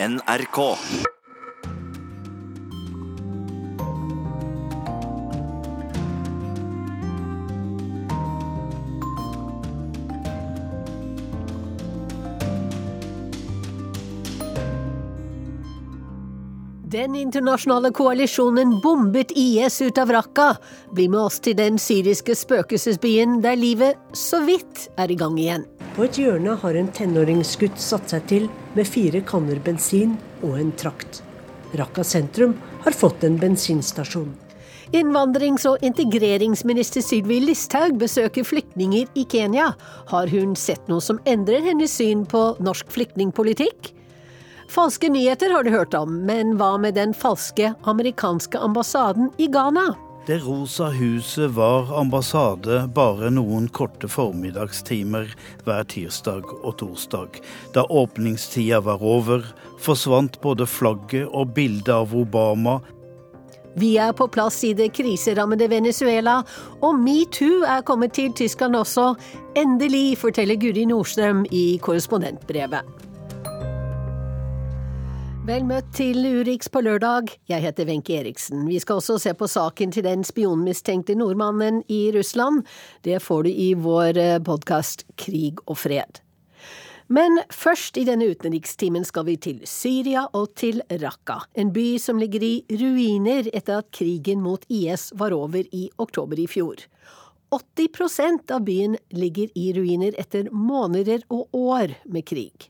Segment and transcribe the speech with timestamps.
[0.00, 0.76] NRK.
[16.82, 20.54] Den internasjonale koalisjonen bombet IS ut av Raqqa.
[20.94, 25.66] Bli med oss til den syriske spøkelsesbyen der livet så vidt er i gang igjen.
[25.98, 28.48] På et hjørne har en tenåringsgutt satt seg til
[28.78, 31.22] med fire kanner bensin og en trakt.
[31.76, 34.30] Raqqa sentrum har fått en bensinstasjon.
[34.96, 39.74] Innvandrings- og integreringsminister Sylvi Listhaug besøker flyktninger i Kenya.
[40.08, 43.92] Har hun sett noe som endrer hennes syn på norsk flyktningpolitikk?
[44.72, 49.90] Falske nyheter har du hørt om, men hva med den falske amerikanske ambassaden i Ghana?
[50.28, 55.30] Det rosa huset var ambassade bare noen korte formiddagstimer
[55.64, 57.38] hver tirsdag og torsdag.
[57.72, 59.46] Da åpningstida var over,
[59.80, 62.76] forsvant både flagget og bildet av Obama.
[63.80, 66.42] Vi er på plass i det kriserammede Venezuela,
[66.84, 69.14] og metoo er kommet til Tyskland også.
[69.56, 73.07] Endelig, forteller Guri Nordstrøm i korrespondentbrevet.
[75.48, 77.30] Vel møtt til Urix på lørdag.
[77.48, 78.66] Jeg heter Wenche Eriksen.
[78.68, 82.66] Vi skal også se på saken til den spionmistenkte nordmannen i Russland.
[83.00, 86.20] Det får du i vår eh, podkast Krig og fred.
[87.08, 92.20] Men først i denne utenrikstimen skal vi til Syria og til Raqqa, en by som
[92.20, 96.84] ligger i ruiner etter at krigen mot IS var over i oktober i fjor.
[97.56, 102.68] 80% av byen ligger i ruiner etter måneder og år med krig.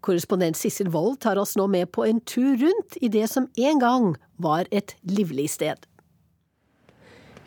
[0.00, 3.82] Korrespondent Sissel Wold tar oss nå med på en tur rundt i det som en
[3.82, 5.86] gang var et livlig sted.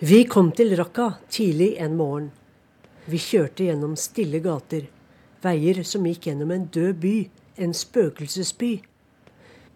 [0.02, 2.32] Vi kom til Raqqa tidlig en morgen.
[3.06, 4.88] Vi kjørte gjennom stille gater,
[5.44, 7.16] veier som gikk gjennom en død by,
[7.62, 8.72] en spøkelsesby.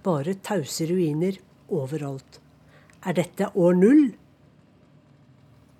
[0.05, 1.37] Bare tause ruiner
[1.69, 2.39] overalt.
[3.05, 4.03] Er dette år null?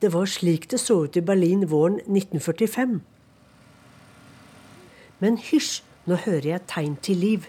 [0.01, 2.99] Det var slik det så ut i Berlin våren 1945.
[5.23, 7.45] Men hysj, nå hører jeg tegn til liv.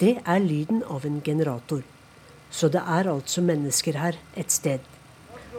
[0.00, 1.82] Det er lyden av en generator.
[2.50, 4.80] Så det er altså mennesker her et sted.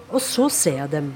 [0.09, 1.11] Og så ser jeg dem.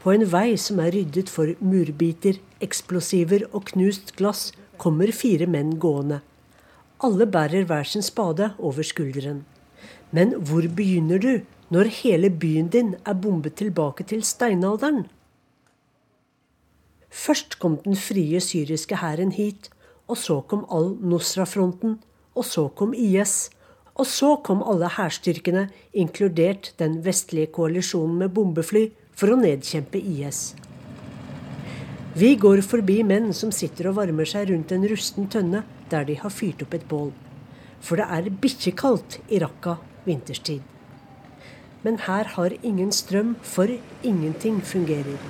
[0.00, 5.76] På en vei som er ryddet for murbiter, eksplosiver og knust glass, kommer fire menn
[5.82, 6.20] gående.
[7.04, 9.44] Alle bærer hver sin spade over skulderen.
[10.12, 11.32] Men hvor begynner du
[11.74, 15.04] når hele byen din er bombet tilbake til steinalderen?
[17.16, 19.70] Først kom den frie syriske hæren hit,
[20.06, 21.96] og så kom al-Nusra-fronten,
[22.36, 23.48] og så kom IS.
[23.96, 30.50] Og så kom alle hærstyrkene, inkludert den vestlige koalisjonen med bombefly, for å nedkjempe IS.
[32.16, 36.18] Vi går forbi menn som sitter og varmer seg rundt en rusten tønne der de
[36.20, 37.10] har fyrt opp et bål.
[37.80, 40.62] For det er bikkjekaldt i Raqqa vinterstid.
[41.84, 43.72] Men her har ingen strøm, for
[44.02, 45.20] ingenting fungerer.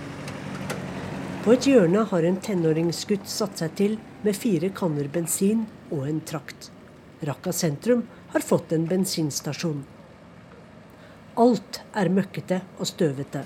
[1.46, 3.92] På et hjørne har en tenåringsgutt satt seg til
[4.24, 5.60] med fire kanner bensin
[5.94, 6.72] og en trakt.
[7.22, 8.00] Raqqa sentrum
[8.32, 9.84] har fått en bensinstasjon.
[11.38, 13.44] Alt er møkkete og støvete.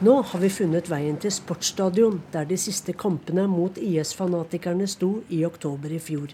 [0.00, 5.42] Nå har vi funnet veien til sportsstadion, der de siste kampene mot IS-fanatikerne sto i
[5.44, 6.32] oktober i fjor.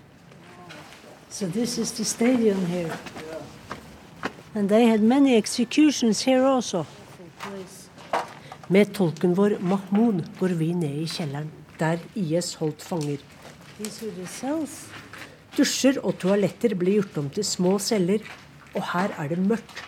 [1.28, 2.94] So this is the stadium here.
[4.54, 6.86] And they had many executions here also.
[8.68, 11.48] Med tolken vår Mahmoud går vi ned i kjelleren,
[11.80, 13.22] der IS holdt fanger.
[15.56, 18.20] Dusjer og toaletter blir gjort om til små celler,
[18.74, 19.80] og her er det mørkt.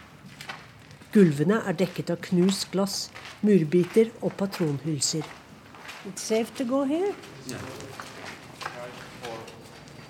[1.12, 3.10] Gulvene er dekket av knust glass,
[3.44, 5.28] murbiter og patronhylser.
[6.08, 7.12] It's safe to go here?
[7.50, 7.60] Yeah.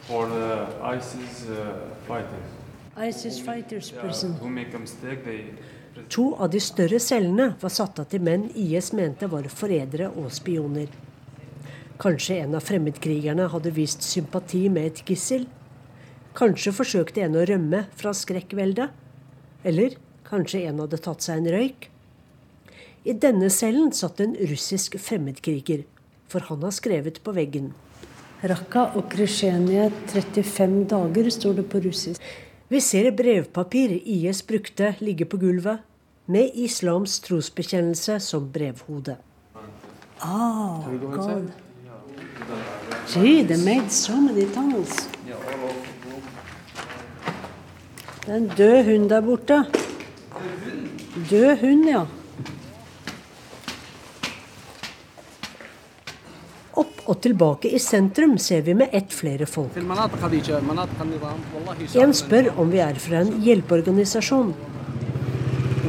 [0.06, 2.54] For the ISIS uh, fighters.
[2.96, 4.38] ISIS fighters prison.
[4.38, 5.54] Who make a mistake, they
[6.10, 10.30] To av de større cellene var satt av til menn IS mente var forrædere og
[10.34, 10.90] spioner.
[12.00, 15.46] Kanskje en av fremmedkrigerne hadde vist sympati med et gissel?
[16.38, 18.94] Kanskje forsøkte en å rømme fra skrekkveldet?
[19.66, 19.98] Eller
[20.28, 21.90] kanskje en hadde tatt seg en røyk?
[23.04, 25.82] I denne cellen satt en russisk fremmedkriger,
[26.30, 27.72] for han har skrevet på veggen.
[28.40, 32.22] Raqqa og Kresjenia 35 dager, står det på russisk.
[32.70, 35.80] Vi ser brevpapir IS brukte ligge på gulvet,
[36.30, 39.16] med islams trosbekjennelse som brevhode.
[40.22, 40.86] Oh,
[41.16, 41.48] God.
[43.08, 45.08] Gee, they made so many tunnels.
[48.26, 49.64] Det er en død hund der borte.
[51.30, 52.04] Død hund, ja.
[56.80, 59.76] Opp og tilbake i sentrum ser vi med ett flere folk.
[62.04, 64.54] En spør om vi er fra en hjelpeorganisasjon.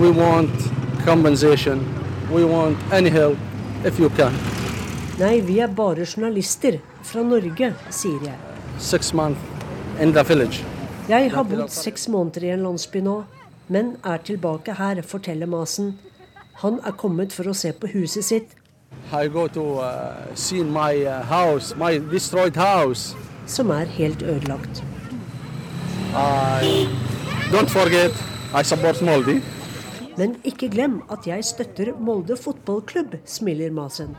[0.02, 0.70] We want
[1.06, 1.86] compensation.
[2.32, 3.38] We want any help
[3.86, 4.36] if you can.
[5.20, 8.38] Nei, vi er bare journalister fra Norge, sier jeg.
[8.80, 9.42] Six months
[10.02, 10.64] in the village.
[11.10, 13.18] Jeg har bodd seks måneder i en landsby nå,
[13.74, 15.96] men er tilbake her, forteller Masen.
[16.62, 18.56] Han er kommet for å se på huset sitt,
[19.14, 23.16] I go to uh, see my uh, house, my destroyed house.
[23.46, 24.84] som er helt ødelagt.
[26.16, 26.88] I
[27.52, 28.12] don't forget,
[28.62, 29.42] I support Molde.
[30.18, 34.16] Men ikke glem at jeg støtter Molde fotballklubb, smiler Masen.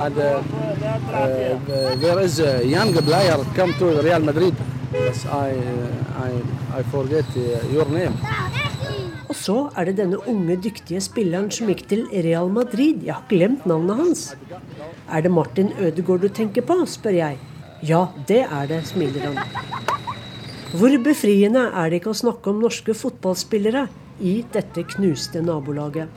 [0.00, 4.54] And uh, uh, there is a young player come to Real Madrid.
[4.92, 8.14] Yes, I, uh, I, I forget uh, your name.
[9.28, 13.02] Og så er det denne unge, dyktige spilleren som gikk til Real Madrid.
[13.04, 14.22] Jeg har glemt navnet hans.
[15.12, 17.36] Er det Martin Ødegaard du tenker på, spør jeg.
[17.84, 19.42] Ja, det er det, smiler han.
[20.72, 23.86] Hvor befriende er det ikke å snakke om norske fotballspillere
[24.24, 26.08] i dette knuste nabolaget?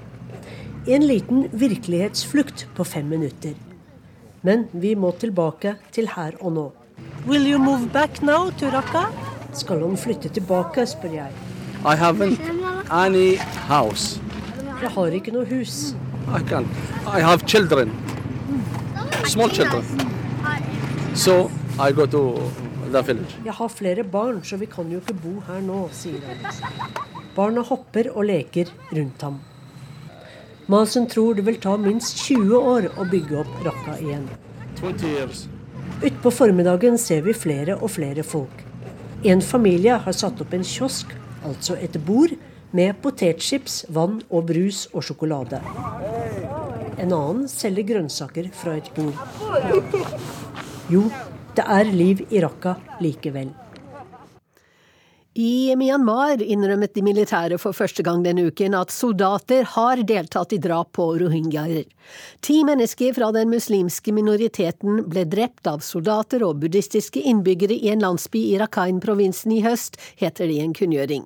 [0.88, 3.54] En liten virkelighetsflukt på fem minutter.
[4.42, 6.66] Men vi må tilbake til her og nå.
[7.28, 9.10] Will you move back now Turaka?
[9.54, 11.32] Skal han flytte tilbake, spør jeg.
[11.84, 12.40] I haven't
[12.92, 13.38] any
[13.70, 14.20] house.
[14.82, 15.94] Jeg har ikke noe hus.
[16.28, 16.68] I can't.
[17.08, 17.92] I have children,
[19.26, 19.86] small children.
[21.16, 22.52] So I go to
[22.92, 23.38] the village.
[23.46, 26.92] Jeg har flere barn, så vi kan jo ikke bo her nå, sier han.
[27.36, 29.40] Barna hopper og leker rundt ham.
[30.68, 34.28] Masen tror det vil ta minst 20 år å bygge opp Raqqa igjen.
[34.82, 35.46] 20 years.
[36.02, 38.64] Utpå formiddagen ser vi flere og flere folk.
[39.24, 41.12] En familie har satt opp en kiosk,
[41.46, 42.34] altså et bord,
[42.72, 45.60] med potetchips, vann og brus og sjokolade.
[47.02, 49.18] En annen selger grønnsaker fra et bord.
[50.92, 51.06] Jo,
[51.58, 53.52] det er liv i Raqqa likevel.
[55.32, 60.58] I Myanmar innrømmet de militære for første gang denne uken at soldater har deltatt i
[60.60, 61.86] drap på rohingyaer.
[62.44, 68.04] Ti mennesker fra den muslimske minoriteten ble drept av soldater og buddhistiske innbyggere i en
[68.04, 71.24] landsby i Rakhine-provinsen i høst, heter det i en kunngjøring.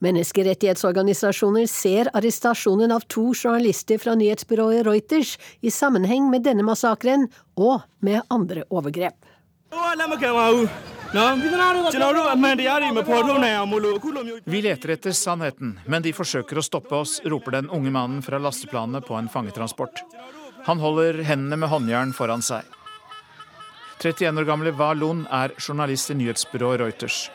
[0.00, 7.28] Menneskerettighetsorganisasjoner ser arrestasjonen av to journalister fra nyhetsbyrået Reuters i sammenheng med denne massakren
[7.60, 9.20] og med andre overgrep.
[14.44, 18.40] Vi leter etter sannheten, men de forsøker å stoppe oss, roper den unge mannen fra
[18.40, 20.00] lasteplanet på en fangetransport.
[20.64, 22.64] Han holder hendene med håndjern foran seg.
[24.00, 27.26] 31 år gamle Wa Lun er journalist i nyhetsbyrået Reuters.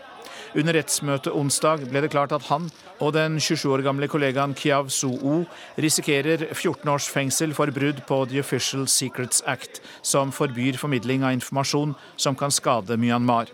[0.58, 2.72] Under rettsmøtet onsdag ble det klart at han
[3.04, 5.44] og den 27 år gamle kollegaen Kiav So-o
[5.78, 11.38] risikerer 14 års fengsel for brudd på The Official Secrets Act, som forbyr formidling av
[11.38, 13.52] informasjon som kan skade Myanmar.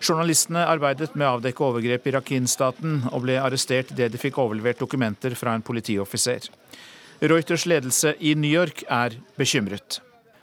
[0.00, 4.80] Journalistene arbeidet med å avdekke overgrep i Rakhine-staten, og ble arrestert idet de fikk overlevert
[4.80, 6.48] dokumenter fra en politioffiser.
[7.20, 10.00] Reuters ledelse i New York er bekymret.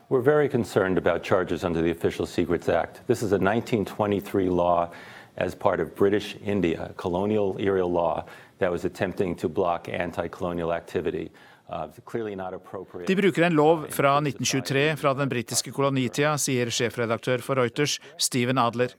[0.10, 3.02] We're very concerned about charges under the Official Secrets Act.
[3.08, 4.90] This is a 1923 law
[5.38, 8.24] as part of British India, colonial era law
[8.60, 11.32] that was attempting to block anti-colonial activity.
[11.70, 11.88] Uh.
[13.08, 18.58] De bruker en lov fra 1923 fra den britiske kolonitida, sier sjefredaktør for Reuters, Steven
[18.58, 18.96] Adler.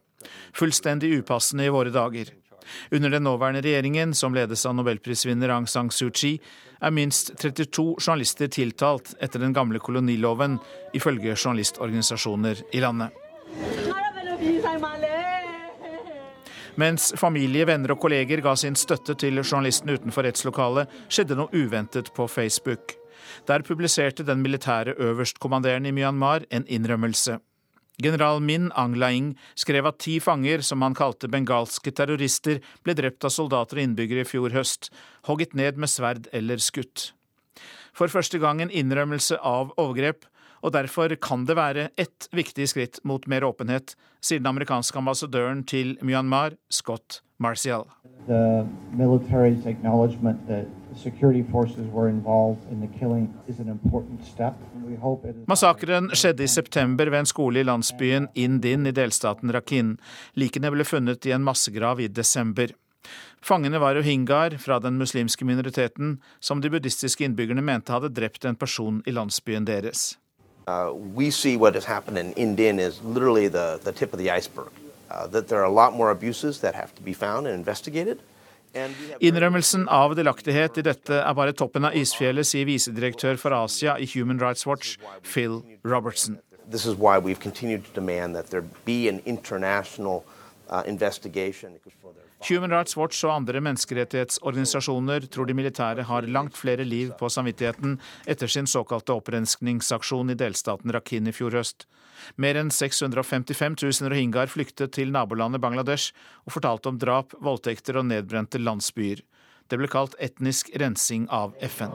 [0.57, 2.33] Fullstendig upassende i våre dager.
[2.91, 6.37] Under den nåværende regjeringen, som ledes av nobelprisvinner Aung San Suu Kyi,
[6.81, 10.59] er minst 32 journalister tiltalt etter den gamle koloniloven,
[10.95, 13.15] ifølge journalistorganisasjoner i landet.
[16.79, 22.13] Mens familie, venner og kolleger ga sin støtte til journalisten utenfor rettslokalet, skjedde noe uventet
[22.15, 22.95] på Facebook.
[23.51, 27.41] Der publiserte den militære øverstkommanderende i Myanmar en innrømmelse.
[27.99, 33.27] General Min Aung Laing skrev at ti fanger, som han kalte bengalske terrorister, ble drept
[33.27, 34.93] av soldater og innbyggere i fjor høst,
[35.27, 37.11] hogget ned med sverd eller skutt.
[37.91, 40.29] For første gang en innrømmelse av overgrep,
[40.63, 45.65] og derfor kan det være ett viktig skritt mot mer åpenhet, sier den amerikanske ambassadøren
[45.67, 47.87] til Myanmar, Scott Marcial.
[48.27, 48.67] The
[51.05, 54.55] military's acknowledgement that security forces were involved in the killing is an important step.
[54.87, 58.93] We hope it is Massakren skjedde i september ved en skole i landsbyen Indin i
[58.93, 59.97] delstaten Rakhine.
[60.35, 62.75] Likene ble funnet i en massegrav i desember.
[63.41, 68.57] Fangene var rohingyaer fra den muslimske minoriteten, som de buddhistiske innbyggerne mente hadde drept en
[68.57, 70.19] person i landsbyen deres.
[70.67, 74.31] Uh, we see what has happened in Indin is literally the, the tip of the
[74.31, 74.73] iceberg.
[75.11, 78.19] Uh, that there are a lot more abuses that have to be found and investigated.
[78.75, 84.07] Innrømmelsen av delaktighet i dette er bare toppen av isfjellet, sier visedirektør for Asia i
[84.15, 86.39] Human Rights Watch, Phil Robertson.
[86.71, 90.25] This is why we've continued to demand that there be an international
[90.69, 91.81] uh, investigation.
[92.47, 97.97] Human Rights Watch og andre menneskerettighetsorganisasjoner tror de militære har langt flere liv på samvittigheten
[98.31, 101.89] etter sin såkalte opprenskningsaksjon i delstaten Rakhine i fjor høst.
[102.39, 106.15] Mer enn 655 000 rohingyaer flyktet til nabolandet Bangladesh
[106.47, 109.25] og fortalte om drap, voldtekter og nedbrente landsbyer.
[109.69, 111.91] Det ble kalt etnisk rensing av FN.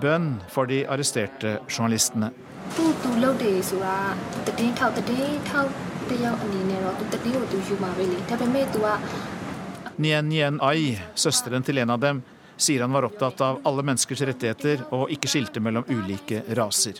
[0.00, 2.30] Bønn for de arresterte journalistene.
[2.75, 3.97] သူ့သူလုပ်တယ်ဆိုတာ
[4.45, 5.69] သူတည်င်းထောက်တည်င်းထောက်
[6.09, 8.89] တယောက်အနေနဲ့တော့သူတည်င်းကိုသူယူမှာပဲလေဒါပေမဲ့ तू က
[9.97, 12.17] Nien Nien Ai, søsteren til en av dem,
[12.57, 16.99] sier han var opptatt av alle menneskers rettigheter og ikke skilte mellom ulike raser.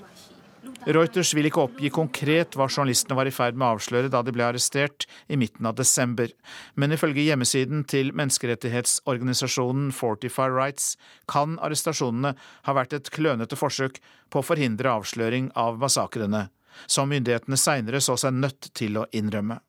[0.89, 4.33] Reuters vil ikke oppgi konkret hva journalistene var i ferd med å avsløre da de
[4.33, 6.33] ble arrestert i midten av desember,
[6.73, 10.95] men ifølge hjemmesiden til menneskerettighetsorganisasjonen Fortify Rights
[11.29, 12.33] kan arrestasjonene
[12.65, 14.01] ha vært et klønete forsøk
[14.33, 16.47] på å forhindre avsløring av massakrene,
[16.89, 19.61] som myndighetene seinere så seg nødt til å innrømme.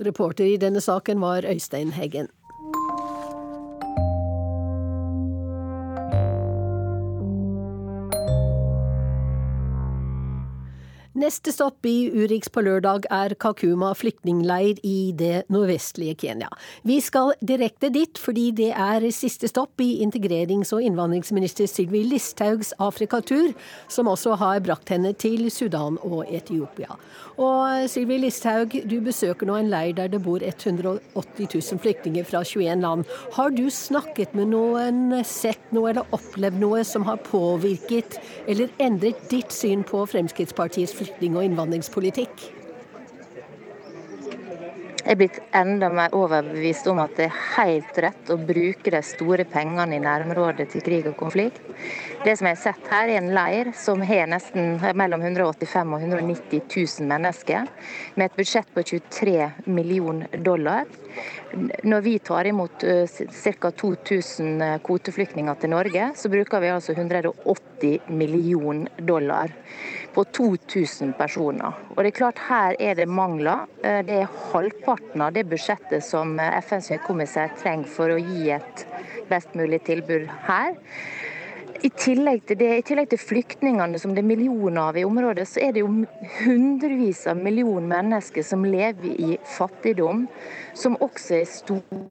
[0.00, 2.32] Reporter i denne saken var Øystein Heggen.
[11.18, 16.46] Neste stopp i Urix på lørdag er Kakuma flyktningleir i det nordvestlige Kenya.
[16.86, 22.70] Vi skal direkte dit fordi det er siste stopp i integrerings- og innvandringsminister Sylvi Listhaugs
[22.78, 23.50] Afrikatur,
[23.90, 26.94] som også har brakt henne til Sudan og Etiopia.
[27.34, 32.44] Og Sylvi Listhaug, du besøker nå en leir der det bor 180 000 flyktninger fra
[32.46, 33.02] 21 land.
[33.34, 39.26] Har du snakket med noen, sett noe eller opplevd noe som har påvirket eller endret
[39.34, 41.07] ditt syn på Fremskrittspartiets flyktninger?
[41.08, 42.48] Flyktning- og innvandringspolitikk?
[45.08, 48.98] Jeg er blitt enda mer overbevist om at det er helt rett å bruke de
[49.00, 51.62] store pengene i nærområdet til krig og konflikt.
[52.26, 56.04] Det som jeg har sett her, er en leir som har nesten mellom 185 og
[56.04, 57.70] 190 000 mennesker,
[58.20, 60.84] med et budsjett på 23 millioner dollar.
[61.88, 63.70] Når vi tar imot ca.
[63.80, 69.56] 2000 kvoteflyktninger til Norge, så bruker vi altså 180 millioner dollar
[70.18, 71.76] på 2000 personer.
[71.94, 73.68] Og det er klart Her er det mangler.
[73.78, 78.82] Det er halvparten av det budsjettet som FNs høykommissær trenger for å gi et
[79.30, 80.74] best mulig tilbud her.
[81.86, 85.46] I tillegg til det, i tillegg til flyktningene som det er millioner av i området,
[85.46, 85.92] så er det jo
[86.40, 90.26] hundrevis av millioner mennesker som lever i fattigdom,
[90.74, 92.08] som også er store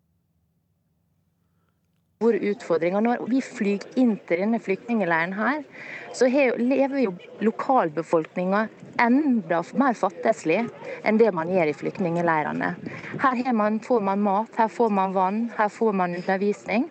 [2.18, 3.02] store utfordringer.
[3.02, 5.62] Når vi flyr inn til denne flyktningleiren her,
[6.18, 7.12] så lever jo
[7.46, 8.64] lokalbefolkninga
[9.04, 10.64] enda mer fattigslig
[11.06, 12.72] enn det man gjør i flyktningleirene.
[13.22, 13.44] Her
[13.86, 16.88] får man mat, her får man vann, her får man undervisning.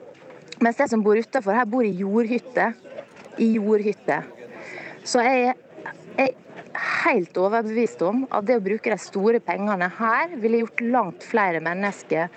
[0.63, 2.71] Mens de som bor utafor her, bor i jordhytte.
[3.43, 4.23] I jordhytte.
[5.05, 5.57] Så jeg
[6.23, 6.31] er
[7.03, 11.61] helt overbevist om at det å bruke de store pengene her ville gjort langt flere
[11.65, 12.31] mennesker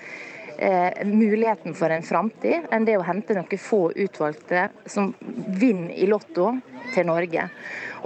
[0.59, 6.07] eh, muligheten for en framtid enn det å hente noen få utvalgte som vinner i
[6.09, 6.51] Lotto
[6.93, 7.47] til Norge.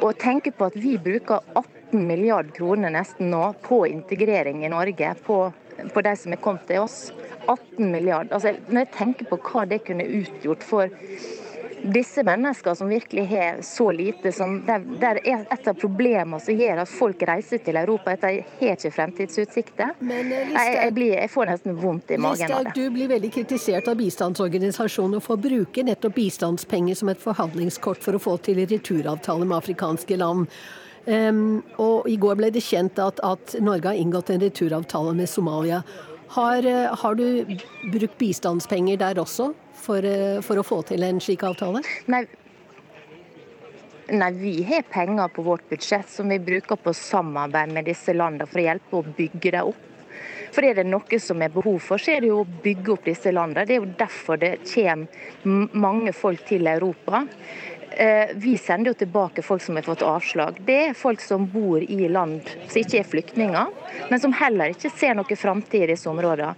[0.02, 5.14] Og tenke på at vi bruker 18 milliard kroner nesten nå på integrering i Norge,
[5.26, 5.40] på,
[5.94, 6.98] på de som er kommet til oss.
[7.44, 8.32] 18 milliard.
[8.32, 10.94] Altså, når jeg tenker på hva det kunne utgjort for
[11.84, 16.56] disse menneskene som virkelig har så lite, som der, der er et av problemene som
[16.58, 19.96] gjør at folk reiser til Europa, at de har ikke fremtidsutsikter.
[20.00, 22.76] Men, jeg, jeg, blir, jeg, får nesten vondt i magen av det.
[22.78, 28.16] Du blir veldig kritisert av bistandsorganisasjoner for å bruke nettopp bistandspenger som et forhandlingskort for
[28.18, 30.48] å få til returavtale med afrikanske land.
[31.04, 35.28] Um, og I går ble det kjent at, at Norge har inngått en returavtale med
[35.28, 35.82] Somalia.
[36.34, 36.66] Har,
[36.98, 37.46] har, du
[37.94, 40.06] brukt bistandspenger der også for,
[40.42, 41.84] for, å få til en slik avtale?
[42.10, 42.24] Nei.
[44.14, 48.50] Nei, vi har penger på vårt budsjett som vi bruker på samarbeid med disse landene
[48.50, 49.90] for å hjelpe å bygge dem opp.
[50.54, 53.08] For er det noe som er behov for, så er det jo å bygge opp
[53.08, 53.66] disse landene.
[53.66, 57.24] Det er jo derfor det kommer mange folk til Europa.
[58.36, 60.58] Vi sender jo tilbake folk som har fått avslag.
[60.66, 63.72] Det er folk som bor i land som ikke er flyktninger,
[64.10, 66.56] men som heller ikke ser noe framtid i disse områdene.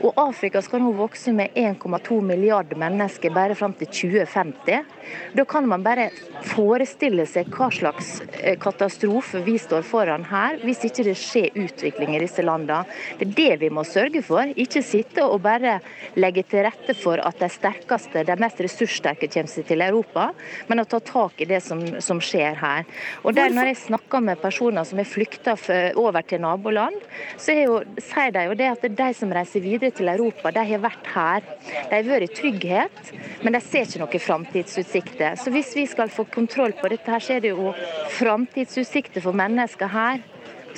[0.00, 4.94] Og Afrika skal nå vokse med 1,2 milliarder mennesker bare fram til 2050.
[5.36, 6.08] Da kan man bare
[6.48, 8.18] forestille seg hva slags
[8.62, 12.84] katastrofe vi står foran her, hvis ikke det skjer utvikling i disse landene.
[13.18, 14.48] Det er det vi må sørge for.
[14.56, 15.78] Ikke sitte og bare
[16.18, 20.30] legge til rette for at de sterkeste, de mest ressurssterke kommer seg til Europa.
[20.68, 22.86] men men å ta tak i det som, som skjer her.
[23.24, 25.56] Og der, Når jeg snakker med personer som er flykta
[25.98, 27.02] over til naboland,
[27.40, 30.84] så jo, sier de jo det at de som reiser videre til Europa, de har
[30.84, 31.50] vært her.
[31.90, 35.38] De har vært i trygghet, men de ser ikke noen framtidsutsikter.
[35.42, 37.72] Så hvis vi skal få kontroll på dette, her, så er det jo
[38.20, 40.22] framtidsutsikter for mennesker her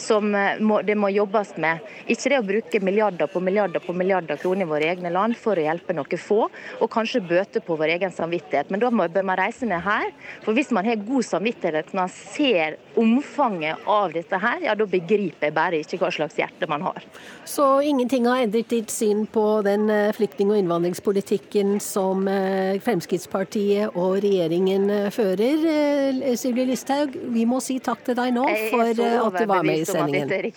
[0.01, 1.85] som eh, må, det må jobbes med.
[2.11, 5.59] Ikke det å bruke milliarder på milliarder på milliarder kroner i våre egne land for
[5.59, 6.47] å hjelpe noen få,
[6.81, 8.71] og kanskje bøte på vår egen samvittighet.
[8.73, 10.11] Men da må, bør man reise ned her.
[10.45, 14.87] For hvis man har god samvittighet når man ser omfanget av dette her, ja da
[14.89, 17.05] begriper jeg bare ikke hva slags hjerte man har.
[17.49, 23.97] Så ingenting har endret ditt syn på den eh, flyktning- og innvandringspolitikken som eh, Fremskrittspartiet
[23.99, 26.35] og regjeringen fører.
[26.41, 29.90] Sylvi Listhaug, vi må si takk til deg nå for at du var med i
[29.93, 30.53] sendingen.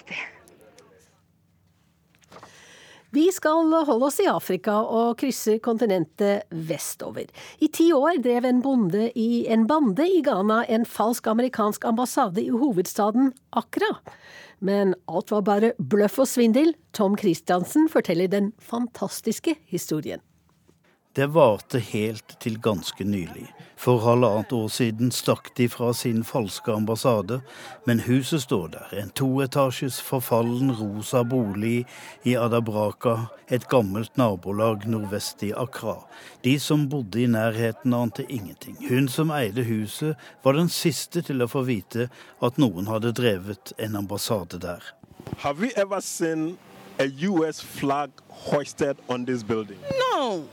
[3.14, 7.28] Vi skal holde oss i Afrika og krysse kontinentet vestover.
[7.62, 12.42] I ti år drev en, bonde i, en bande i Ghana en falsk amerikansk ambassade
[12.42, 13.92] i hovedstaden Accra.
[14.66, 16.74] Men alt var bare bløff og svindel.
[16.98, 20.24] Tom Christiansen forteller den fantastiske historien.
[21.14, 23.46] Det varte helt til ganske nylig.
[23.78, 27.38] For halvannet år siden stakk de fra sin falske ambassade,
[27.86, 28.96] men huset står der.
[28.98, 31.84] En toetasjes forfallen rosa bolig
[32.26, 36.00] i Adabraka, et gammelt nabolag nordvest i Accra.
[36.42, 38.80] De som bodde i nærheten, ante ingenting.
[38.90, 42.08] Hun som eide huset, var den siste til å få vite
[42.42, 44.82] at noen hadde drevet en ambassade der.
[45.46, 46.58] Have you ever seen
[46.98, 48.10] a US flag
[48.50, 49.78] hoisted on this building?
[50.10, 50.48] No.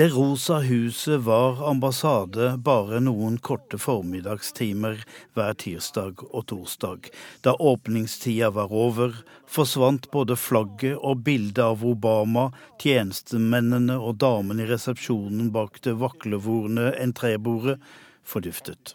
[0.00, 5.02] Det rosa huset var ambassade bare noen korte formiddagstimer
[5.36, 7.10] hver tirsdag og torsdag.
[7.44, 9.18] Da åpningstida var over,
[9.50, 12.46] forsvant både flagget og bildet av Obama,
[12.80, 17.76] tjenestemennene og damene i resepsjonen bak det vaklevorne entrébordet
[18.22, 18.94] forduftet.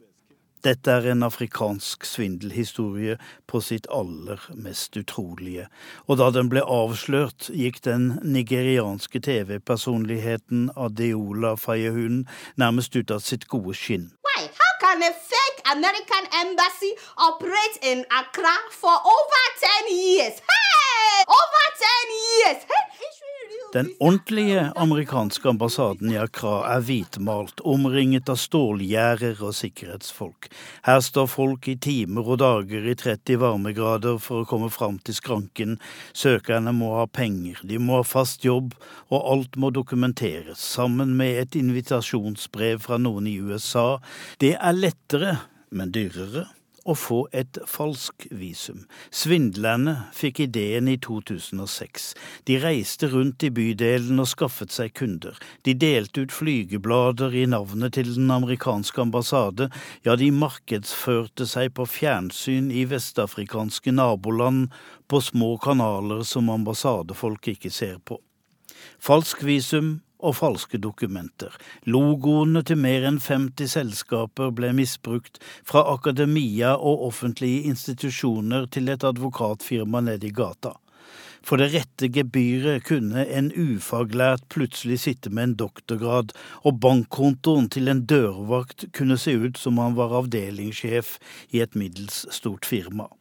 [0.66, 5.68] Dette er en afrikansk svindelhistorie på sitt aller mest utrolige,
[6.10, 12.24] og da den ble avslørt, gikk den nigerianske TV-personligheten Adeola Fayehun
[12.58, 14.10] nærmest ut av sitt gode skinn.
[14.26, 14.50] Why?
[14.58, 16.96] How can a fake American embassy
[17.30, 19.46] operate in Accra for over
[19.86, 20.42] 10 years?
[20.50, 20.85] Hey!
[21.40, 22.66] Over ten years!
[23.76, 30.48] Den ordentlige amerikanske ambassaden i Accra er hvitmalt, omringet av stålgjerder og sikkerhetsfolk.
[30.88, 35.20] Her står folk i timer og dager i 30 varmegrader for å komme fram til
[35.20, 35.76] skranken.
[36.16, 38.78] Søkerne må ha penger, de må ha fast jobb,
[39.12, 43.98] og alt må dokumenteres, sammen med et invitasjonsbrev fra noen i USA.
[44.40, 45.42] Det er lettere,
[45.76, 46.48] men dyrere
[46.86, 48.84] å få et falsk visum.
[49.10, 52.12] Svindlerne fikk ideen i 2006.
[52.46, 55.38] De reiste rundt i bydelen og skaffet seg kunder.
[55.66, 59.70] De delte ut flygeblader i navnet til den amerikanske ambassade,
[60.06, 64.70] ja, de markedsførte seg på fjernsyn i vestafrikanske naboland,
[65.10, 68.18] på små kanaler som ambassadefolk ikke ser på.
[69.02, 71.54] Falsk visum, og falske dokumenter.
[71.86, 79.06] Logoene til mer enn 50 selskaper ble misbrukt, fra akademia og offentlige institusjoner til et
[79.06, 80.74] advokatfirma nede i gata.
[81.46, 86.34] For det rette gebyret kunne en ufaglært plutselig sitte med en doktorgrad,
[86.66, 91.20] og bankkontoen til en dørvakt kunne se ut som han var avdelingssjef
[91.54, 93.12] i et middels stort firma.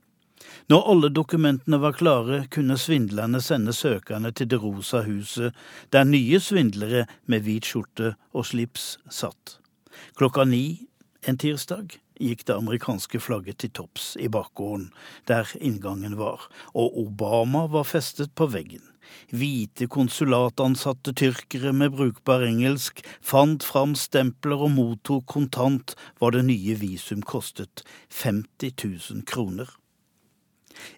[0.69, 5.55] Når alle dokumentene var klare, kunne svindlerne sende søkerne til Det rosa huset,
[5.93, 9.59] der nye svindlere med hvit skjorte og slips satt.
[10.19, 10.89] Klokka ni
[11.25, 14.91] en tirsdag gikk det amerikanske flagget til topps i bakgården,
[15.29, 18.83] der inngangen var, og Obama var festet på veggen.
[19.33, 26.77] Hvite konsulatansatte tyrkere med brukbar engelsk fant fram stempler og mottok kontant hva det nye
[26.81, 27.85] visum kostet,
[28.23, 29.69] 50 000 kroner.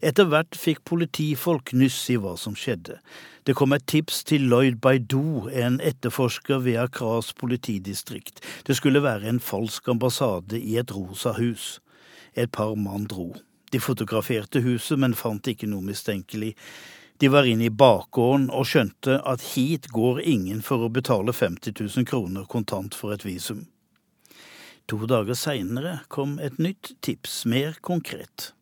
[0.01, 2.99] Etter hvert fikk politifolk nyss i hva som skjedde.
[3.47, 8.43] Det kom et tips til Lloyd Baidu, en etterforsker ved Akras politidistrikt.
[8.67, 11.77] Det skulle være en falsk ambassade i et rosa hus.
[12.35, 13.35] Et par mann dro.
[13.73, 16.57] De fotograferte huset, men fant ikke noe mistenkelig.
[17.19, 21.73] De var inne i bakgården og skjønte at hit går ingen for å betale 50
[21.79, 23.65] 000 kroner kontant for et visum.
[24.87, 28.53] To dager seinere kom et nytt tips, mer konkret.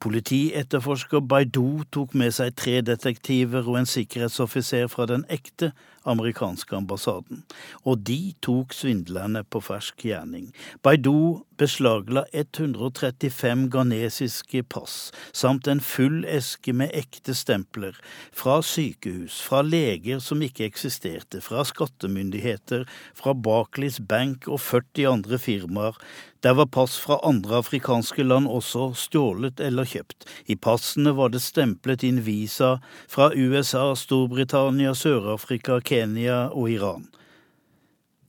[0.00, 5.74] Politietterforsker Baidu tok med seg tre detektiver og en sikkerhetsoffiser fra den ekte
[6.08, 7.42] amerikanske ambassaden,
[7.84, 10.46] og de tok svindlerne på fersk gjerning.
[10.80, 17.98] Baidu beslagla 135 ghanesiske pass samt en full eske med ekte stempler
[18.32, 25.40] fra sykehus, fra leger som ikke eksisterte, fra skattemyndigheter, fra Barclays Bank og 40 andre
[25.42, 26.00] firmaer.
[26.40, 30.26] Der var pass fra andre afrikanske land også stjålet eller kjøpt.
[30.50, 32.76] I passene var det stemplet inn visa
[33.10, 37.08] fra USA, Storbritannia, Sør-Afrika, Kenya og Iran.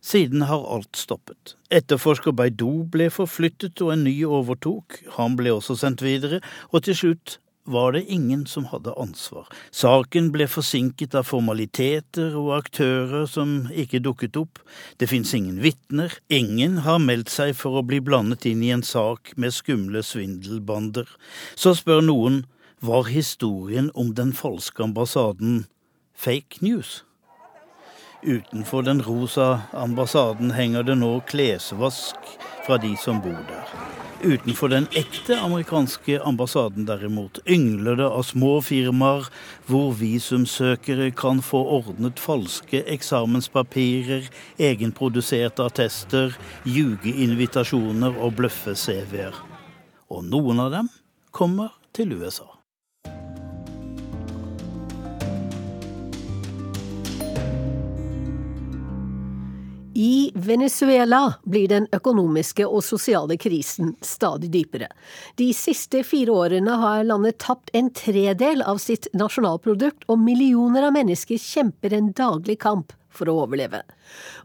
[0.01, 1.55] Siden har alt stoppet.
[1.69, 4.97] Etterforsker Beidou ble forflyttet og en ny overtok.
[5.19, 6.41] Han ble også sendt videre,
[6.73, 9.47] og til slutt var det ingen som hadde ansvar.
[9.71, 14.61] Saken ble forsinket av formaliteter og aktører som ikke dukket opp.
[14.97, 16.13] Det fins ingen vitner.
[16.29, 21.07] Ingen har meldt seg for å bli blandet inn i en sak med skumle svindelbander.
[21.55, 22.43] Så spør noen
[22.81, 25.65] var historien om den falske ambassaden
[26.17, 27.03] fake news?
[28.21, 32.33] Utenfor den rosa ambassaden henger det nå klesvask
[32.65, 33.73] fra de som bor der.
[34.21, 39.25] Utenfor den ekte amerikanske ambassaden derimot yngler det av små firmaer
[39.65, 44.29] hvor visumsøkere kan få ordnet falske eksamenspapirer,
[44.61, 46.37] egenproduserte attester,
[46.69, 49.41] ljugeinvitasjoner og bløffe-CV-er.
[50.13, 50.95] Og noen av dem
[51.33, 52.50] kommer til USA.
[60.01, 64.87] I Venezuela blir den økonomiske og sosiale krisen stadig dypere.
[65.37, 70.95] De siste fire årene har landet tapt en tredel av sitt nasjonalprodukt, og millioner av
[70.95, 73.83] mennesker kjemper en daglig kamp for å overleve.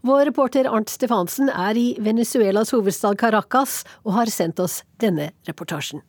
[0.05, 6.05] Vår reporter Arnt Stefansen er i Venezuelas hovedstad Caracas og har sendt oss denne reportasjen.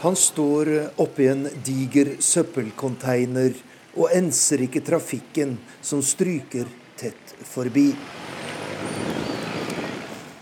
[0.00, 7.90] Han står oppi en diger søppelcontainer og enser ikke trafikken som stryker tett forbi.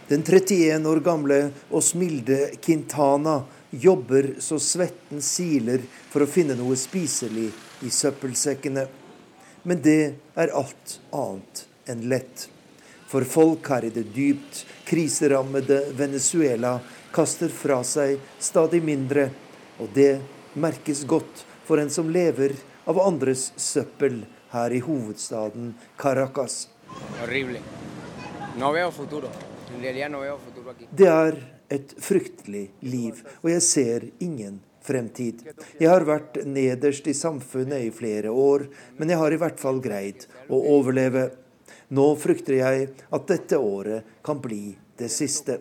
[0.09, 1.39] Den 31 år gamle
[1.71, 7.49] Osmilde Quintana jobber så svetten siler for å finne noe spiselig
[7.83, 8.85] i søppelsekkene.
[9.65, 10.03] Men det
[10.37, 12.49] er alt annet enn lett.
[13.09, 16.77] For folk her i det dypt kriserammede Venezuela
[17.15, 19.29] kaster fra seg stadig mindre,
[19.81, 20.19] og det
[20.59, 22.53] merkes godt for en som lever
[22.85, 26.69] av andres søppel her i hovedstaden Caracas.
[30.91, 31.41] Det er
[31.75, 35.41] et fryktelig liv, og jeg ser ingen fremtid.
[35.81, 38.69] Jeg har vært nederst i samfunnet i flere år,
[38.99, 41.31] men jeg har i hvert fall greid å overleve.
[41.95, 45.59] Nå frykter jeg at dette året kan bli det siste.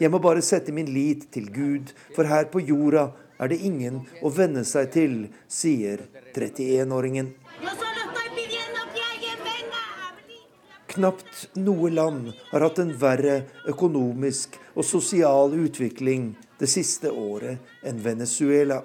[0.00, 3.08] Jeg må bare sette min lit til Gud, for her på jorda
[3.40, 5.16] er det ingen å venne seg til,
[5.48, 6.02] sier
[6.36, 7.32] 31-åringen.
[10.96, 18.00] Knapt noe land har hatt en verre økonomisk og sosial utvikling det siste året enn
[18.04, 18.80] Venezuela.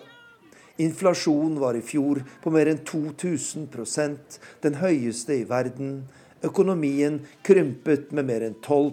[0.82, 6.02] Inflasjon var i fjor på mer enn 2000% den høyeste i verden.
[6.44, 8.92] Økonomien krympet med mer enn 12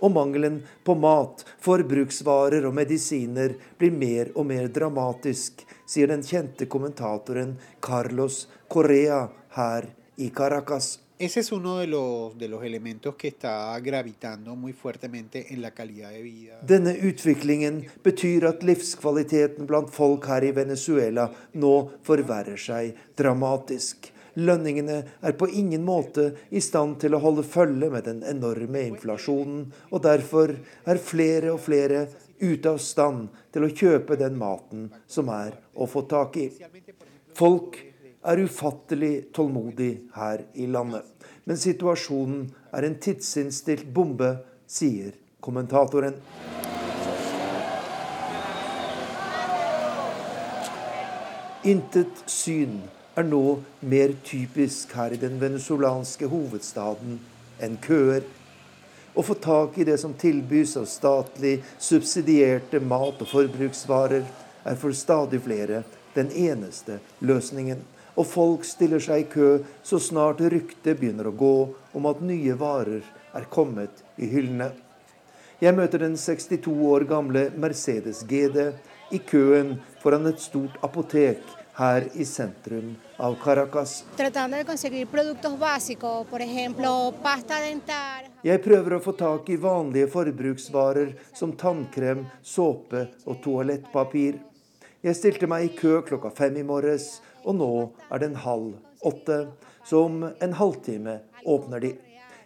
[0.00, 6.68] og mangelen på mat, forbruksvarer og medisiner blir mer og mer dramatisk, sier den kjente
[6.70, 10.98] kommentatoren Carlos Correa her i Caracas.
[11.20, 15.72] Ese es uno de los, de los elementos que está gravitando muy fuertemente en la
[15.72, 16.60] calidad de vida.
[16.62, 21.74] Denne utviklingen betyr at livskvaliteten blant folk her i Venezuela nå
[22.08, 24.08] forverrer seg dramatisk.
[24.40, 29.66] Lønningene er på ingen måte i stand til å holde følge med den enorme inflasjonen,
[29.90, 30.54] og derfor
[30.88, 32.06] er flere og flere
[32.40, 36.48] ute av stand til å kjøpe den maten som er å få tak i.
[37.36, 37.76] Folk
[38.20, 41.04] er ufattelig tålmodig her i landet.
[41.44, 44.32] Men situasjonen er en tidsinnstilt bombe,
[44.70, 46.16] sier kommentatoren.
[51.68, 52.78] Intet syn
[53.18, 57.18] er nå mer typisk her i den venezuelanske hovedstaden
[57.60, 58.22] enn køer.
[59.14, 64.24] Å få tak i det som tilbys av statlig subsidierte mat- og forbruksvarer,
[64.64, 65.82] er for stadig flere
[66.14, 67.80] den eneste løsningen.
[68.16, 69.48] Og folk stiller seg i kø
[69.82, 71.56] så snart ryktet begynner å gå
[71.96, 73.02] om at nye varer
[73.34, 74.70] er kommet i hyllene.
[75.60, 78.72] Jeg møter den 62 år gamle Mercedes GD
[79.12, 81.42] i køen foran et stort apotek
[81.80, 84.04] her i sentrum av Caracas.
[88.42, 94.36] Jeg prøver å få tak i vanlige forbruksvarer som tannkrem, såpe og toalettpapir.
[95.00, 97.72] Jeg stilte meg i kø klokka fem i morges, og nå
[98.12, 99.46] er den halv åtte.
[99.88, 101.96] Så om en halvtime åpner de.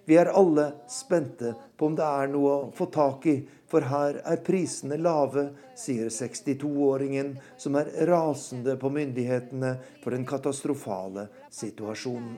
[0.04, 3.38] Vi er alle spente på om det er noe å få tak i,
[3.70, 9.72] for her er prisene lave, sier 62-åringen, som er rasende på myndighetene
[10.04, 12.36] for den katastrofale situasjonen.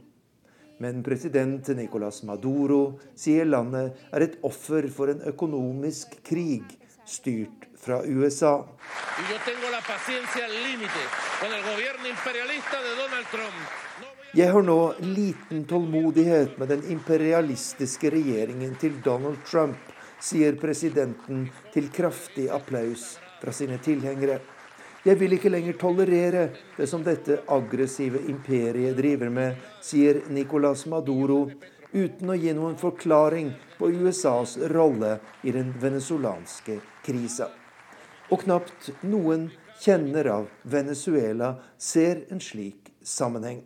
[0.79, 6.69] Men president Nicolas Maduro sier landet er et offer for en økonomisk krig
[7.09, 8.61] styrt fra USA.
[14.35, 19.79] Jeg har nå liten tålmodighet med den imperialistiske regjeringen til Donald Trump,
[20.21, 24.41] sier presidenten til kraftig applaus fra sine tilhengere.
[25.07, 31.45] Jeg vil ikke lenger tolerere det som dette aggressive imperiet driver med, sier Nicolas Maduro,
[31.95, 37.53] uten å gi noen forklaring på USAs rolle i den venezuelanske krisa.
[38.35, 39.47] Og knapt noen
[39.79, 43.63] kjenner av Venezuela ser en slik sammenheng.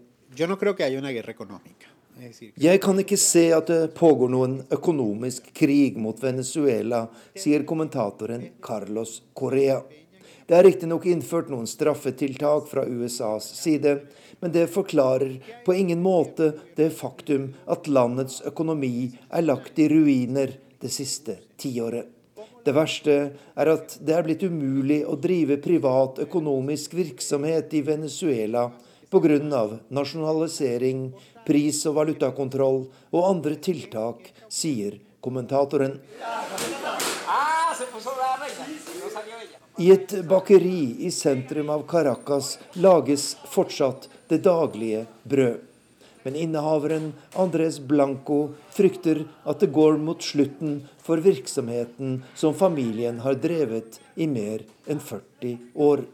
[2.55, 7.01] Jeg kan ikke se at det pågår noen økonomisk krig mot Venezuela,
[7.35, 9.81] sier kommentatoren Carlos Correa.
[10.47, 13.97] Det er riktignok innført noen straffetiltak fra USAs side,
[14.39, 20.55] men det forklarer på ingen måte det faktum at landets økonomi er lagt i ruiner
[20.79, 22.07] det siste tiåret.
[22.63, 23.17] Det verste
[23.59, 28.69] er at det er blitt umulig å drive privat økonomisk virksomhet i Venezuela
[29.11, 29.79] pga.
[29.91, 31.13] nasjonalisering,
[31.47, 35.99] pris- og valutakontroll og andre tiltak, sier kommentatoren.
[39.79, 45.67] I et bakeri i sentrum av Caracas lages fortsatt det daglige brød.
[46.23, 53.39] Men innehaveren Andres Blanco frykter at det går mot slutten for virksomheten som familien har
[53.41, 56.05] drevet i mer enn 40 år.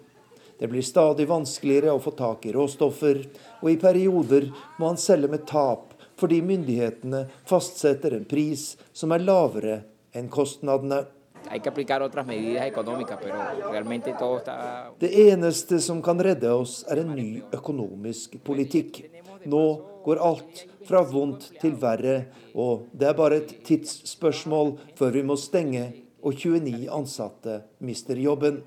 [0.59, 3.21] Det blir stadig vanskeligere å få tak i råstoffer,
[3.61, 4.49] og i perioder
[4.81, 9.83] må han selge med tap fordi myndighetene fastsetter en pris som er lavere
[10.17, 11.03] enn kostnadene.
[15.05, 19.05] Det eneste som kan redde oss, er en ny økonomisk politikk.
[19.47, 19.63] Nå
[20.07, 22.17] går alt fra vondt til verre,
[22.57, 25.85] og det er bare et tidsspørsmål før vi må stenge
[26.27, 28.63] og 29 ansatte mister jobben.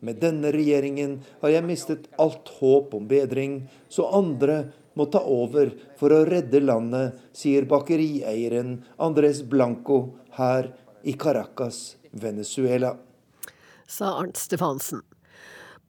[0.00, 5.74] Med denne regjeringen har jeg mistet alt håp om bedring, så andre må ta over
[6.00, 10.00] for å redde landet, sier bakerieieren Andres Blanco
[10.38, 10.72] her
[11.04, 12.96] i Caracas, Venezuela.
[13.86, 15.02] Sa Arnt Stefansen.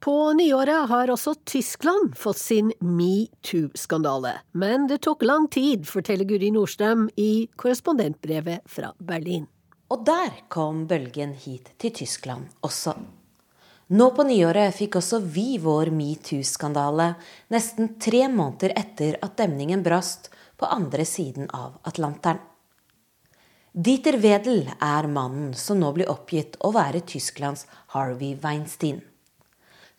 [0.02, 4.32] På nyåret har også Tyskland fått sin metoo-skandale.
[4.58, 9.46] Men det tok lang tid, forteller Guri Nordstrøm i korrespondentbrevet fra Berlin.
[9.94, 12.96] Og der kom bølgen hit til Tyskland også.
[13.92, 17.10] Nå på nyåret fikk også vi vår metoo-skandale,
[17.52, 22.40] nesten tre måneder etter at demningen brast på andre siden av Atlanteren.
[23.72, 29.02] Dieter Wedel er mannen som nå blir oppgitt å være Tysklands Harvey Weinstein.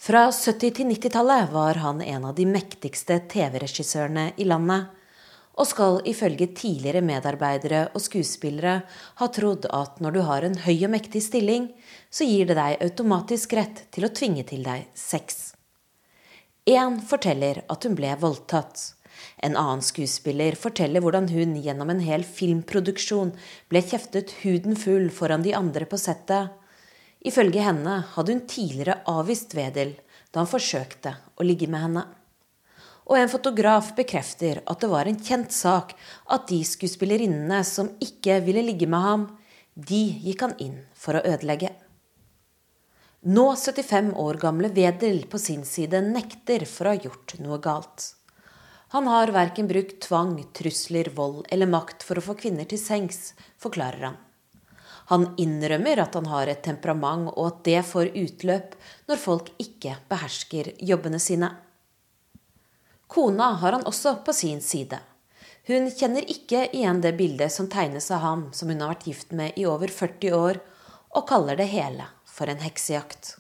[0.02, 4.90] Fra 70- til 90-tallet var han en av de mektigste TV-regissørene i landet,
[5.54, 8.80] og skal ifølge tidligere medarbeidere og skuespillere
[9.20, 11.70] ha trodd at når du har en høy og mektig stilling,
[12.10, 15.54] så gir det deg automatisk rett til å tvinge til deg sex.
[16.66, 18.94] Én forteller at hun ble voldtatt.
[19.44, 23.34] En annen skuespiller forteller hvordan hun gjennom en hel filmproduksjon
[23.70, 26.56] ble kjeftet huden full foran de andre på settet.
[27.24, 29.94] Ifølge henne hadde hun tidligere avvist Wedel
[30.34, 32.08] da han forsøkte å ligge med henne.
[33.10, 35.94] Og en fotograf bekrefter at det var en kjent sak
[36.32, 39.26] at de skuespillerinnene som ikke ville ligge med ham,
[39.74, 41.74] de gikk han inn for å ødelegge.
[43.24, 48.10] Nå 75 år gamle Wedel på sin side nekter for å ha gjort noe galt.
[48.94, 53.32] Han har verken brukt tvang, trusler, vold eller makt for å få kvinner til sengs,
[53.64, 54.20] forklarer han.
[55.12, 58.76] Han innrømmer at han har et temperament, og at det får utløp
[59.08, 61.50] når folk ikke behersker jobbene sine.
[63.14, 64.98] Kona har han også på sin side.
[65.68, 69.36] Hun kjenner ikke igjen det bildet som tegnes av ham som hun har vært gift
[69.38, 70.60] med i over 40 år,
[71.14, 73.36] og kaller det hele for en heksejakt.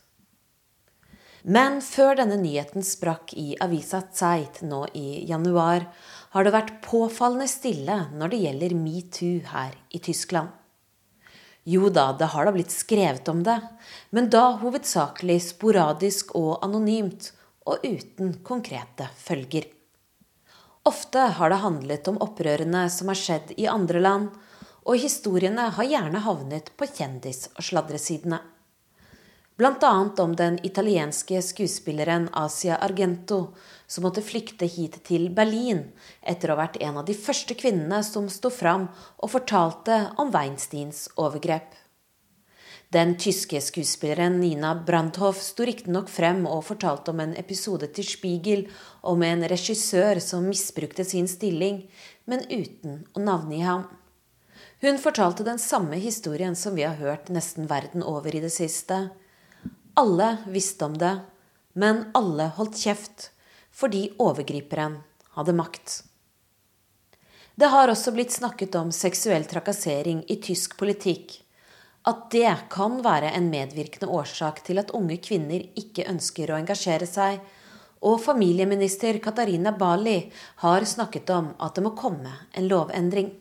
[1.43, 5.89] Men før denne nyheten sprakk i avisa Zeit nå i januar,
[6.37, 10.53] har det vært påfallende stille når det gjelder metoo her i Tyskland.
[11.65, 13.57] Jo da, det har da blitt skrevet om det,
[14.11, 17.33] men da hovedsakelig sporadisk og anonymt,
[17.65, 19.67] og uten konkrete følger.
[20.83, 24.31] Ofte har det handlet om opprørene som har skjedd i andre land,
[24.83, 28.41] og historiene har gjerne havnet på kjendis- og sladresidene.
[29.63, 33.53] Annet om den italienske skuespilleren Asia Argento,
[33.87, 35.85] som måtte flykte hit til Berlin
[36.21, 38.89] etter å ha vært en av de første kvinnene som sto fram
[39.21, 41.82] og fortalte om Weinsteins overgrep.
[42.93, 48.67] Den tyske skuespilleren Nina Brandhoff sto riktignok frem og fortalte om en episode til Spiegel
[49.01, 51.79] om en regissør som misbrukte sin stilling,
[52.29, 53.87] men uten å navngi ham.
[54.83, 58.99] Hun fortalte den samme historien som vi har hørt nesten verden over i det siste.
[59.97, 61.15] Alle visste om det,
[61.73, 63.31] men alle holdt kjeft
[63.73, 64.99] fordi overgriperen
[65.33, 66.03] hadde makt.
[67.57, 71.39] Det har også blitt snakket om seksuell trakassering i tysk politikk.
[72.03, 77.07] At det kan være en medvirkende årsak til at unge kvinner ikke ønsker å engasjere
[77.07, 77.39] seg,
[78.03, 80.17] og familieminister Katarina Bali
[80.65, 83.31] har snakket om at det må komme en lovendring.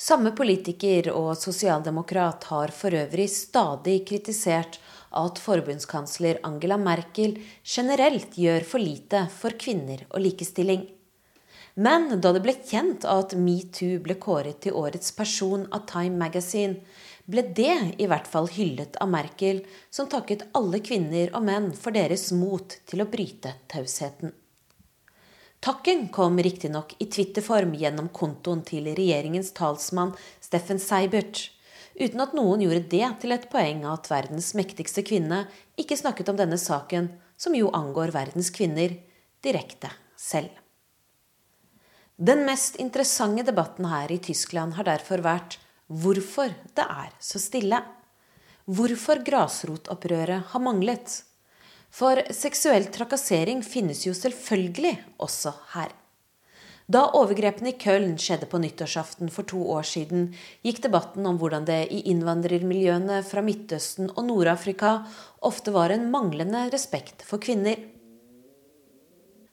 [0.00, 4.80] Samme politiker og sosialdemokrat har for øvrig stadig kritisert
[5.14, 10.88] at forbundskansler Angela Merkel generelt gjør for lite for kvinner og likestilling.
[11.74, 16.80] Men da det ble kjent at metoo ble kåret til årets person av Time Magazine,
[17.24, 21.96] ble det i hvert fall hyllet av Merkel, som takket alle kvinner og menn for
[21.96, 24.34] deres mot til å bryte tausheten.
[25.64, 30.12] Takken kom riktignok i Twitter-form gjennom kontoen til regjeringens talsmann
[30.44, 31.46] Steffen Seibert
[31.94, 35.44] uten at noen gjorde det til et poeng at verdens mektigste kvinne
[35.80, 37.08] ikke snakket om denne saken,
[37.40, 38.92] som jo angår verdens kvinner,
[39.40, 39.88] direkte
[40.20, 40.52] selv.
[42.14, 45.58] Den mest interessante debatten her i Tyskland har derfor vært
[45.94, 47.80] hvorfor det er så stille.
[48.64, 51.20] Hvorfor grasrotopprøret har manglet.
[51.94, 55.92] For seksuell trakassering finnes jo selvfølgelig også her.
[56.84, 60.26] Da overgrepene i Köln skjedde på nyttårsaften for to år siden,
[60.66, 64.98] gikk debatten om hvordan det i innvandrermiljøene fra Midtøsten og Nord-Afrika
[65.40, 67.78] ofte var en manglende respekt for kvinner.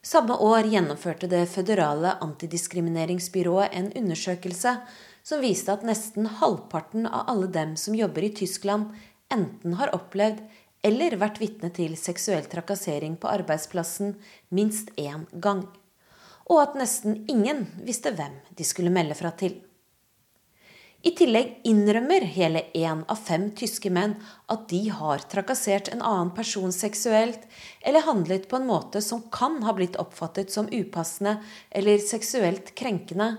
[0.04, 4.74] Samme år gjennomførte det føderale antidiskrimineringsbyrået en undersøkelse
[5.22, 8.90] som viste at nesten halvparten av alle dem som jobber i Tyskland,
[9.32, 10.42] enten har opplevd
[10.82, 14.16] eller vært vitne til seksuell trakassering på arbeidsplassen
[14.50, 15.68] minst én gang
[16.52, 19.60] og at nesten ingen visste hvem de skulle melde fra til.
[21.02, 24.12] I tillegg innrømmer hele én av fem tyske menn
[24.52, 27.40] at de har trakassert en annen person seksuelt,
[27.82, 31.40] eller handlet på en måte som kan ha blitt oppfattet som upassende
[31.74, 33.32] eller seksuelt krenkende,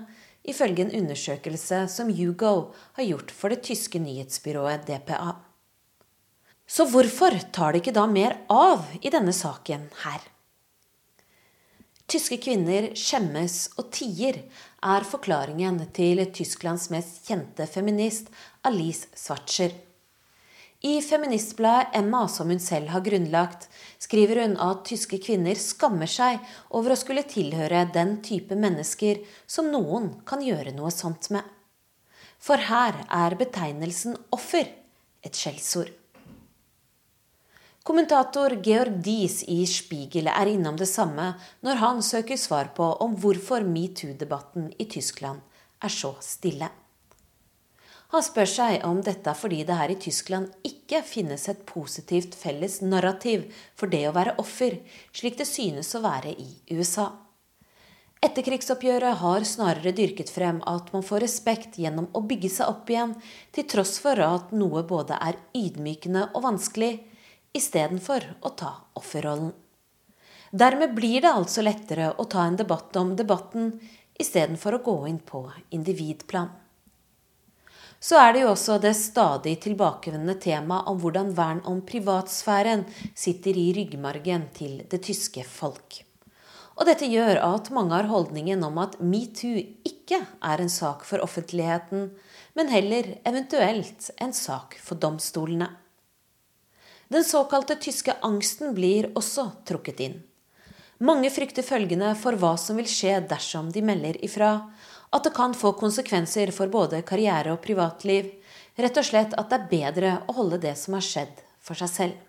[0.43, 5.35] ifølge en undersøkelse som Hugo har gjort for det tyske nyhetsbyrået DPA.
[6.67, 10.21] Så hvorfor tar det ikke da mer av i denne saken her?
[12.09, 14.43] Tyske kvinner skjemmes og tier,
[14.83, 18.27] er forklaringen til Tysklands mest kjente feminist,
[18.67, 19.71] Alice Schwarzer.
[20.85, 23.69] I feministbladet Emma, som hun selv har grunnlagt,
[24.03, 26.43] skriver hun at tyske kvinner skammer seg
[26.75, 31.47] over å skulle tilhøre den type mennesker som noen kan gjøre noe sånt med.
[32.35, 34.67] For her er betegnelsen offer
[35.23, 35.87] et skjellsord.
[37.87, 41.31] Kommentator Georg Dies i Spiegel er innom det samme
[41.63, 45.39] når han søker svar på om hvorfor metoo-debatten i Tyskland
[45.79, 46.82] er så stille.
[48.13, 52.35] Han spør seg om dette er fordi det her i Tyskland ikke finnes et positivt
[52.37, 54.77] felles narrativ for det å være offer,
[55.09, 56.45] slik det synes å være i
[56.77, 57.07] USA.
[58.23, 63.17] Etterkrigsoppgjøret har snarere dyrket frem at man får respekt gjennom å bygge seg opp igjen,
[63.51, 66.93] til tross for at noe både er ydmykende og vanskelig,
[67.57, 69.51] istedenfor å ta offerrollen.
[70.53, 73.73] Dermed blir det altså lettere å ta en debatt om debatten
[74.21, 76.53] istedenfor å gå inn på individplan.
[78.03, 82.83] Så er det jo også det stadig tilbakevendende temaet om hvordan vern om privatsfæren
[83.15, 86.01] sitter i ryggmargen til det tyske folk.
[86.75, 89.55] Og dette gjør at mange har holdningen om at metoo
[89.87, 92.09] ikke er en sak for offentligheten,
[92.57, 95.69] men heller eventuelt en sak for domstolene.
[97.13, 100.21] Den såkalte tyske angsten blir også trukket inn.
[101.03, 104.55] Mange frykter følgende for hva som vil skje dersom de melder ifra.
[105.13, 108.31] At det kan få konsekvenser for både karriere og privatliv.
[108.75, 111.91] Rett og slett at det er bedre å holde det som har skjedd, for seg
[111.93, 112.21] selv.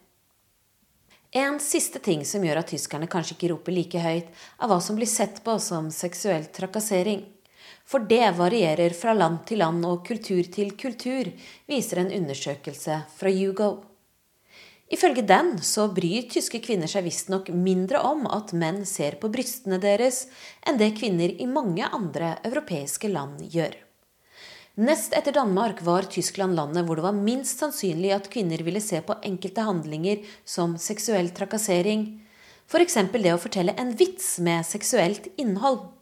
[1.35, 4.95] En siste ting som gjør at tyskerne kanskje ikke roper like høyt, er hva som
[5.01, 7.25] blir sett på som seksuell trakassering.
[7.89, 11.33] For det varierer fra land til land og kultur til kultur,
[11.67, 13.73] viser en undersøkelse fra Hugo.
[14.93, 19.79] Ifølge den så bryr tyske kvinner seg visstnok mindre om at menn ser på brystene
[19.81, 20.27] deres,
[20.67, 23.79] enn det kvinner i mange andre europeiske land gjør.
[24.85, 28.99] Nest etter Danmark var Tyskland landet hvor det var minst sannsynlig at kvinner ville se
[29.07, 32.09] på enkelte handlinger som seksuell trakassering,
[32.69, 32.99] f.eks.
[33.13, 35.94] det å fortelle en vits med seksuelt innhold.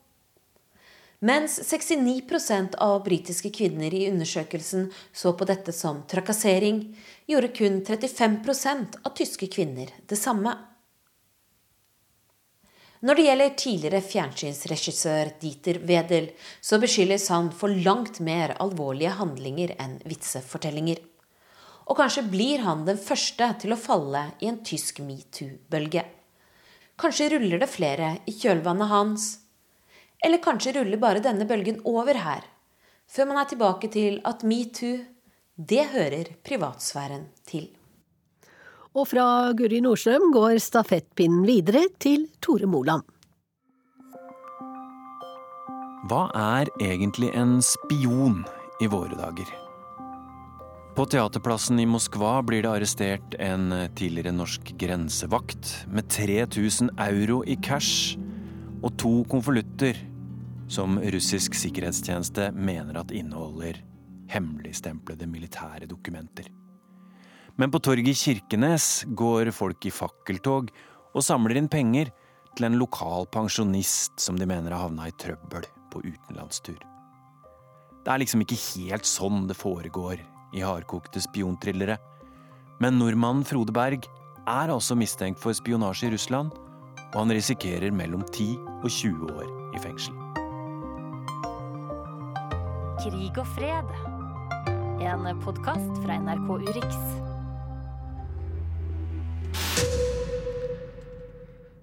[1.23, 6.81] Mens 69% av britiske kvinner i undersøkelsen så på dette som trakassering,
[7.31, 10.57] gjorde kun 35% av tyske kvinner det samme.
[13.07, 16.27] Når det gjelder tidligere fjernsynsregissør Dieter Wedel,
[16.61, 20.99] så beskyldes han for langt mer alvorlige handlinger enn vitsefortellinger.
[21.87, 26.03] Og kanskje blir han den første til å falle i en tysk metoo-bølge.
[26.99, 29.31] Kanskje ruller det flere i kjølvannet hans.
[30.23, 32.45] Eller kanskje ruller bare denne bølgen over her,
[33.11, 35.01] før man er tilbake til at metoo,
[35.57, 37.67] det hører privatsfæren til.
[38.95, 39.25] Og fra
[39.57, 43.03] Guri Nordstrøm går stafettpinnen videre til Tore Moland.
[46.11, 48.43] Hva er egentlig en spion
[48.83, 49.51] i våre dager?
[50.93, 57.57] På Teaterplassen i Moskva blir det arrestert en tidligere norsk grensevakt med 3000 euro i
[57.65, 58.19] cash
[58.83, 59.97] og to konvolutter
[60.73, 63.83] som russisk sikkerhetstjeneste mener at inneholder
[64.33, 66.49] hemmeligstemplede militære dokumenter.
[67.61, 70.71] Men på torget i Kirkenes går folk i fakkeltog
[71.13, 72.09] og samler inn penger
[72.57, 76.81] til en lokal pensjonist som de mener har havna i trøbbel på utenlandstur.
[78.03, 80.17] Det er liksom ikke helt sånn det foregår
[80.57, 81.99] i hardkokte spionthrillere.
[82.83, 84.09] Men nordmannen Frode Berg
[84.49, 86.57] er altså mistenkt for spionasje i Russland,
[87.13, 90.22] og han risikerer mellom 10 og 20 år i fengsel.
[93.03, 93.89] Krig og fred.
[95.03, 96.99] En podkast fra NRK Urix.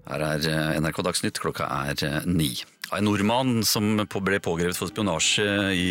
[0.08, 2.54] Her er eh, NRK Dagsnytt, klokka er eh, ni.
[2.96, 5.44] En nordmann som ble pågrepet for spionasje
[5.76, 5.84] i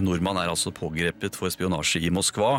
[0.00, 2.58] En nordmann er altså pågrepet for spionasje i Moskva.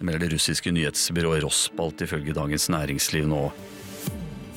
[0.00, 3.44] Det melder det russiske nyhetsbyrået Rospalt ifølge Dagens Næringsliv nå.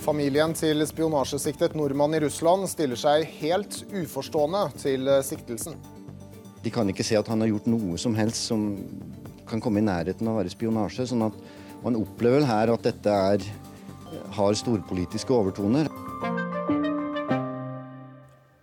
[0.07, 5.75] Familien til spionasjesiktet nordmann i Russland stiller seg helt uforstående til eh, siktelsen.
[6.67, 8.67] De kan ikke se at han har gjort noe som helst som
[9.47, 11.07] kan komme i nærheten av å være spionasje.
[11.07, 11.39] sånn at
[11.79, 13.43] Man opplever vel her at dette er
[14.35, 15.87] har storpolitiske overtoner.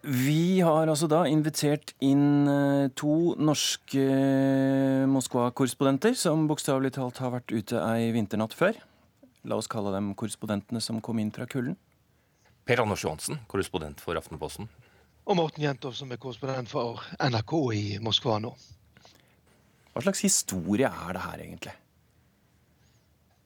[0.05, 7.33] Vi har altså da invitert inn eh, to norske eh, Moskva-korrespondenter som bokstavelig talt har
[7.39, 8.77] vært ute ei vinternatt før.
[9.49, 11.79] La oss kalle dem korrespondentene som kom inn fra kulden.
[12.69, 14.69] Per Anders Johansen, korrespondent for Aftenposten.
[15.25, 18.51] Og Morten Jentov som er korrespondent for NRK i Moskva nå.
[19.95, 21.73] Hva slags historie er det her, egentlig?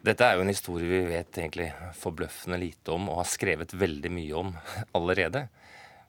[0.08, 1.68] Dette er jo en historie vi vet egentlig
[2.00, 4.50] forbløffende lite om, og har skrevet veldig mye om
[4.98, 5.44] allerede.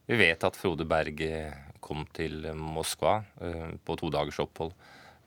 [0.09, 1.53] Vi vet at Frode Berg eh,
[1.85, 4.73] kom til Moskva eh, på to dagers opphold.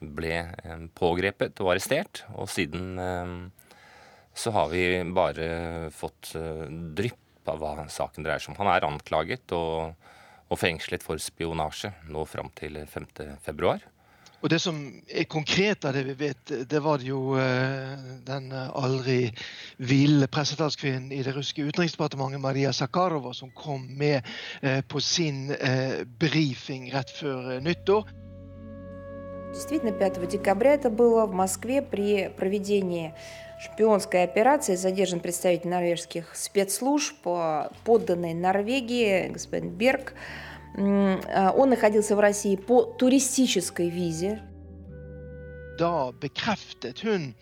[0.02, 2.96] Ble eh, pågrepet og arrestert, og siden
[4.34, 8.58] så har vi bare fått drypp av hva saken dreier seg om.
[8.62, 9.92] Han er anklaget og,
[10.51, 13.07] og fengslet for spionasje nå fram til 5.
[13.43, 13.83] februar.
[14.37, 14.77] Og Det som
[15.09, 19.31] er konkret av det vi vet, det var det jo eh, den aldri
[19.81, 24.21] ville pressetalskvinnen i det russiske utenriksdepartementet, Maria Zakharova, som kom med
[24.61, 28.13] eh, på sin eh, brifing rett før nyttår.
[29.57, 33.15] Действительно, 5 декабря это было в Москве при проведении
[33.62, 34.74] шпионской операции.
[34.74, 37.16] Задержан представитель норвежских спецслужб,
[37.84, 40.14] подданный Норвегии, господин Берг.
[40.76, 44.40] Он находился в России по туристической визе.
[45.82, 47.32] Da bekreftet hun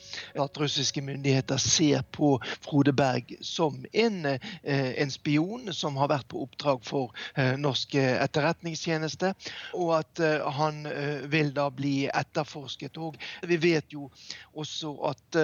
[0.41, 6.29] at russiske myndigheter ser på Frode Berg som en, eh, en spion som har vært
[6.33, 9.35] på oppdrag for eh, norsk etterretningstjeneste,
[9.77, 10.87] og at eh, han
[11.29, 12.97] vil da bli etterforsket.
[12.97, 14.09] Og vi vet jo
[14.57, 15.41] også at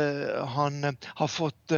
[0.57, 1.75] han har fått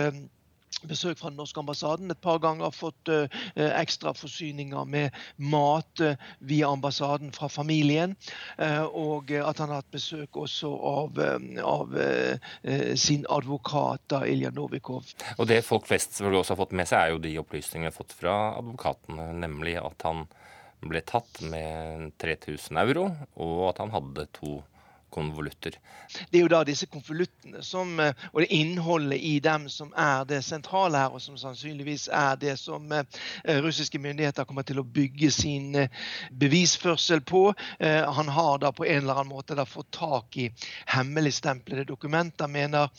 [0.86, 2.74] besøk fra den norske ambassaden et par ganger.
[2.74, 3.26] Fått uh,
[3.56, 8.14] ekstra forsyninger med mat uh, via ambassaden fra familien.
[8.58, 11.18] Og at han har hatt besøk også av,
[11.62, 11.94] av
[12.98, 15.06] sin advokat, da, Ilja Novikov.
[15.36, 18.14] Og Det folk flest selvfølgelig også har fått med seg, er jo de opplysningene fått
[18.18, 19.30] fra advokatene.
[19.44, 20.26] Nemlig at han
[20.86, 23.08] ble tatt med 3000 euro,
[23.42, 24.58] og at han hadde to
[25.18, 25.78] konvolutter.
[26.30, 30.40] Det er jo da disse konvoluttene eh, og det innholdet i dem som er det
[30.46, 33.04] sentrale her, og som sannsynligvis er det som eh,
[33.64, 35.92] russiske myndigheter kommer til å bygge sin eh,
[36.32, 37.48] bevisførsel på.
[37.78, 40.48] Han har da på en eller annen måte da fått tak i
[40.92, 42.90] hemmeligstemplede dokumenter, mener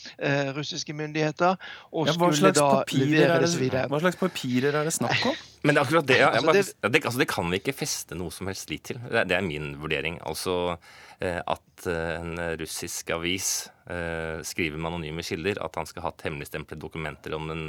[0.55, 1.57] russiske myndigheter.
[1.91, 5.37] og ja, hva, slags papirer det, hva slags papirer er det snakk om?
[5.63, 8.31] Men det er akkurat det, ja, altså, det, altså, det, kan vi ikke feste noe
[8.31, 8.99] som helst lit til.
[9.03, 10.19] Det, det er min vurdering.
[10.27, 10.77] Altså
[11.20, 16.80] at Eh, en russisk avis eh, skriver med anonyme kilder at han skal ha hemmeligstemplede
[16.80, 17.64] dokumenter om den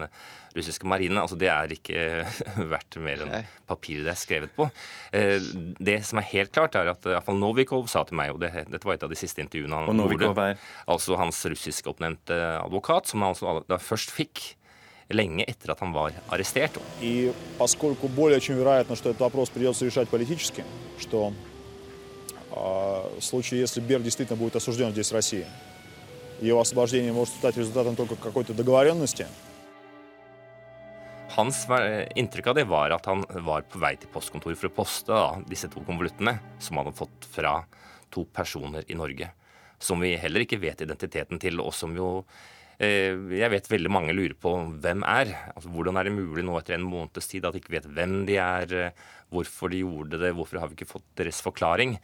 [0.56, 1.20] russiske marine.
[1.22, 2.04] Altså, det er ikke
[2.74, 4.70] verdt mer enn papiret det er skrevet på.
[5.16, 5.40] Eh,
[5.80, 8.88] det som er helt klart, er at iallfall Novikov sa til meg, og det, dette
[8.88, 10.52] var et av de siste intervjuene han gjorde,
[10.92, 14.46] altså hans russiskoppnevnte advokat, som han altså da først fikk
[15.14, 16.80] lenge etter at han var arrestert.
[17.02, 20.64] И поскольку более чем вероятно, что этот вопрос придется решать политически,
[20.98, 21.34] что
[22.52, 25.46] в случае, если Берг действительно будет осужден здесь, в России,
[26.42, 29.28] его освобождение может стать результатом только какой-то договоренности.
[31.36, 31.66] Hans
[32.16, 35.42] inntrykk av det var at han var på vei til postkontoret for å poste da,
[35.50, 37.58] disse to konvoluttene som han hadde fått fra
[38.14, 39.28] to personer i Norge.
[39.80, 44.15] Som vi heller ikke vet identiteten til, og som jo Eh, jeg vet veldig mange
[44.17, 45.35] lurer på hvem er.
[45.53, 48.23] Altså, hvordan er det mulig nå etter en måneds tid at de ikke vet hvem
[48.29, 51.99] de er, eh, hvorfor de gjorde det, hvorfor har vi ikke fått deres forklaring?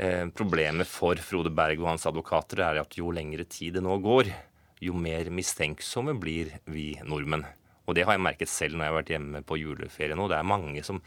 [0.00, 3.98] Eh, problemet for Frode Berg og hans advokater er at jo lengre tid det nå
[4.00, 4.32] går,
[4.80, 7.44] jo mer mistenksomme blir vi nordmenn.
[7.84, 10.28] Og det har jeg merket selv når jeg har vært hjemme på juleferie nå.
[10.30, 11.02] Det er mange som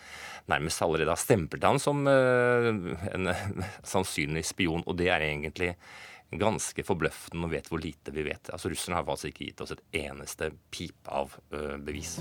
[0.51, 3.31] nærmest allerede har stemplet han som en
[3.95, 5.73] sannsynlig spion, og det er egentlig
[6.31, 8.49] ganske forbløffende og vet hvor lite vi vet.
[8.53, 12.17] Altså Russerne har faktisk ikke gitt oss et eneste pip av uh, bevis.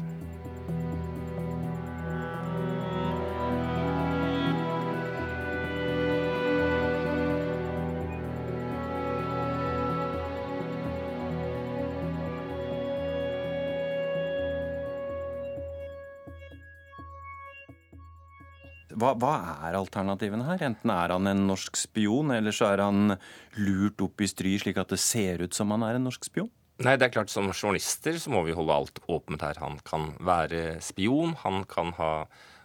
[18.95, 19.35] Hva, hva,
[19.67, 20.63] er alternativene her?
[20.69, 23.17] Enten er han en norsk spion, eller så er han
[23.59, 26.51] lurt opp i stry slik at det ser ut som han er en norsk spion?
[26.83, 29.61] Nei, det er klart Som journalister så må vi holde alt åpent her.
[29.63, 31.37] Han kan være spion.
[31.45, 32.13] Han kan ha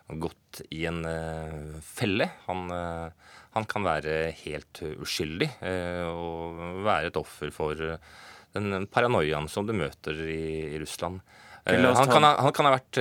[0.10, 2.30] gått i en uh, felle.
[2.48, 7.78] Han, uh, han, kan være helt uskyldig uh, og være et offer for
[8.58, 11.22] den paranoiaen som du møter i, i Russland.
[11.70, 12.98] Han kan, ha, han, kan ha, vært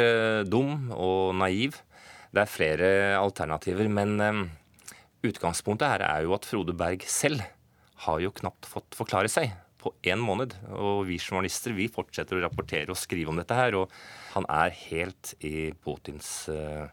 [0.50, 1.78] dum og naiv.
[2.34, 4.42] Det er flere alternativer, men um,
[5.24, 7.44] utgangspunktet her er jo at Frode Berg selv
[8.04, 10.54] har jo knapt fått forklare seg på én måned.
[10.76, 13.78] Og vi journalister vi fortsetter å rapportere og skrive om dette her.
[13.80, 13.94] Og
[14.34, 16.86] han er helt i Putins uh,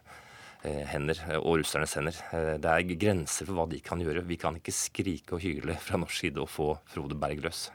[0.64, 2.16] hender og russernes hender.
[2.62, 4.24] Det er grenser for hva de kan gjøre.
[4.26, 7.68] Vi kan ikke skrike og hyle fra norsk side og få Frode Berg løs.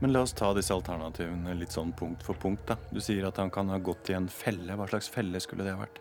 [0.00, 2.64] Men la oss ta disse alternativene litt sånn punkt for punkt.
[2.70, 2.78] da.
[2.88, 4.72] Du sier at han kan ha gått i en felle.
[4.72, 6.00] Hva slags felle skulle det ha vært?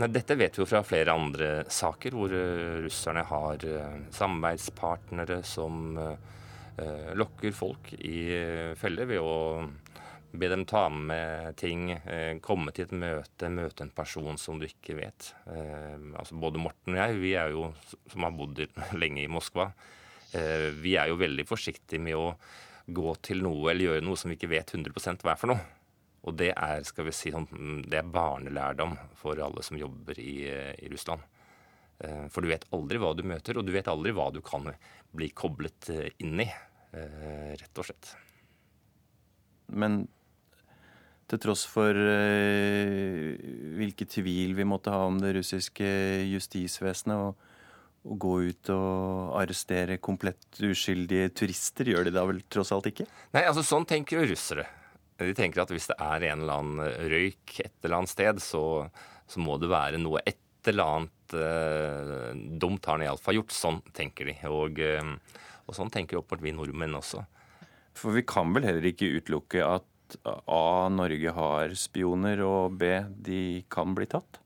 [0.00, 5.42] Nei, Dette vet vi jo fra flere andre saker, hvor uh, russerne har uh, samarbeidspartnere
[5.46, 8.32] som uh, lokker folk i
[8.80, 9.34] feller ved å
[10.30, 11.90] be dem ta med ting,
[12.40, 15.26] komme til et møte, møte en person som du ikke vet.
[15.50, 17.66] altså Både Morten og jeg, vi er jo,
[18.08, 18.62] som har bodd
[19.02, 19.66] lenge i Moskva,
[20.80, 22.30] vi er jo veldig forsiktige med å
[22.94, 25.62] gå til noe eller gjøre noe som vi ikke vet 100 hva er for noe.
[26.28, 27.48] Og det er skal vi si, sånn,
[27.88, 31.24] det er barnelærdom for alle som jobber i, i, Russland.
[32.04, 34.68] Eh, for du vet aldri hva du møter, og du vet aldri hva du kan
[35.16, 36.48] bli koblet eh, inn i.
[36.92, 38.12] Eh, rett og slett.
[39.72, 40.02] Men
[41.30, 41.94] til tross for
[43.78, 45.86] hvilke tvil vi måtte ha om det russiske
[46.26, 47.49] justisvesenet, og
[48.00, 53.06] å gå ut og arrestere komplett uskyldige turister, gjør de da vel tross alt ikke?
[53.36, 54.66] Nei, altså sånn tenker jo russere.
[55.20, 58.62] De tenker at hvis det er en eller annen røyk et eller annet sted, så,
[59.28, 60.40] så må det være noe et
[60.70, 63.52] eller annet eh, dumt har han iallfall gjort.
[63.52, 64.36] Sånn tenker de.
[64.48, 65.36] Og, eh,
[65.66, 67.24] og sånn tenker åpenbart vi nordmenn også.
[67.96, 69.86] For vi kan vel heller ikke utelukke at
[70.48, 70.88] A.
[70.90, 72.94] Norge har spioner, og B.
[73.12, 73.42] De
[73.72, 74.39] kan bli tatt?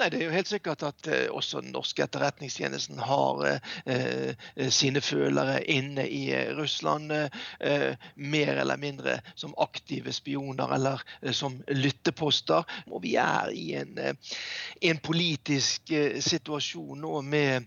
[0.00, 4.70] Nei, Det er jo helt sikkert at eh, også den norske etterretningstjenesten har eh, eh
[4.72, 7.12] sine følere inne i eh, Russland.
[7.12, 12.64] Eh, mer eller mindre som aktive spioner eller eh, som lytteposter.
[12.88, 13.98] Og vi er i en,
[14.80, 15.92] en politisk
[16.24, 17.66] situasjon nå med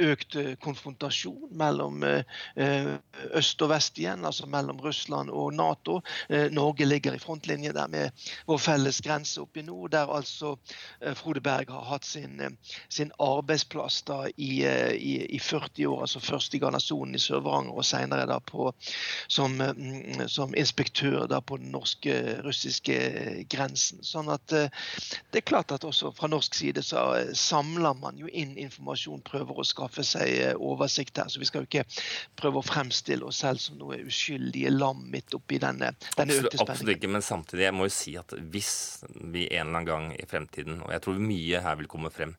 [0.00, 2.02] økt konfrontasjon mellom
[3.36, 6.00] øst og vest igjen, altså mellom Russland og Nato.
[6.50, 10.56] Norge ligger i frontlinje der med vår felles grense oppe i nord, der altså
[11.20, 12.56] Frode Berg Berg har hatt sin,
[12.88, 16.00] sin arbeidsplass da i, i, i, 40 år.
[16.00, 18.26] altså Først i garnisonen i Sør-Varanger, og senere
[19.28, 22.96] som, på som, inspektør da på den norske-russiske
[23.52, 24.00] grensen.
[24.04, 27.04] Sånn at det er klart at også fra norsk side så
[27.36, 31.28] samler man jo inn informasjon, prøver å skaffe seg oversikt her.
[31.28, 31.84] Så vi skal jo ikke
[32.40, 36.56] prøve å fremstille oss selv som noe uskyldige lam midt oppi denne, denne absolutt, økte
[36.56, 36.76] spenningen.
[36.76, 38.72] Absolutt ikke, men samtidig jeg må jo si at hvis
[39.04, 42.36] vi en eller annen gang i fremtiden, og jeg tror mye her vil komme frem,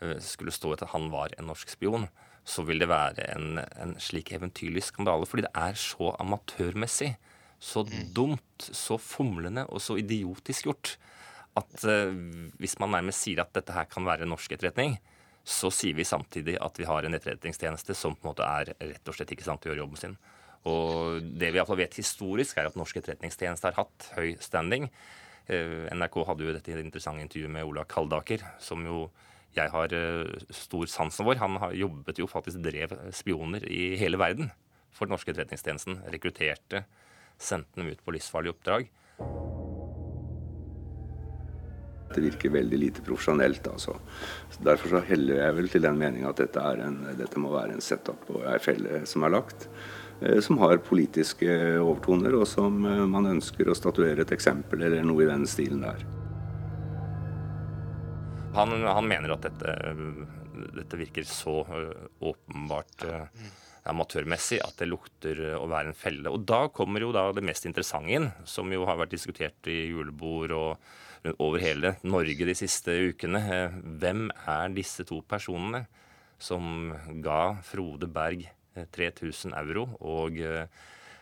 [0.00, 2.08] eh, skulle stå at han var en norsk spion,
[2.46, 5.26] så vil det være en, en slik eventyrlig skandale.
[5.26, 7.16] Fordi det er så amatørmessig,
[7.58, 8.14] så mm.
[8.14, 10.96] dumt, så fomlende og så idiotisk gjort
[11.56, 12.12] at uh,
[12.60, 14.98] hvis man nærmest sier at dette her kan være norsk etterretning,
[15.46, 19.08] så sier vi samtidig at vi har en etterretningstjeneste som på en måte er rett
[19.08, 20.16] og slett ikke sant til å gjøre jobben sin.
[20.66, 24.88] Og det vi iallfall vet historisk, er at norsk etterretningstjeneste har hatt høy standing.
[25.46, 29.06] Eh, NRK hadde jo dette interessante intervjuet med Ola Kaldaker, som jo
[29.56, 31.38] jeg har eh, stor sansen for.
[31.40, 34.50] Han har jobbet jo faktisk drev spioner i hele verden
[34.92, 36.02] for den norske etterretningstjenesten.
[36.12, 36.84] Rekrutterte,
[37.38, 38.90] sendte dem ut på livsfarlige oppdrag.
[42.06, 43.66] Det virker veldig lite profesjonelt.
[43.68, 43.96] altså.
[44.62, 47.84] Derfor så heller jeg vel til den meninga at dette, en, dette, må være en
[47.84, 49.68] setup og ei felle som er lagt.
[50.20, 51.48] Eh, som har politiske
[51.80, 55.84] overtoner, og som eh, man ønsker å statuere et eksempel eller noe i den stilen
[55.84, 56.06] der.
[58.56, 59.74] Han, han mener at dette,
[60.72, 63.04] dette, virker så eh, åpenbart
[63.86, 66.32] amatørmessig at det lukter å være en felle.
[66.32, 69.84] Og da kommer jo da det mest interessante inn, som jo har vært diskutert i
[69.92, 73.44] julebord og over hele Norge de siste ukene.
[74.00, 75.84] Hvem er disse to personene
[76.42, 76.90] som
[77.22, 78.48] ga Frode Berg
[78.92, 80.68] 3000 euro og eh,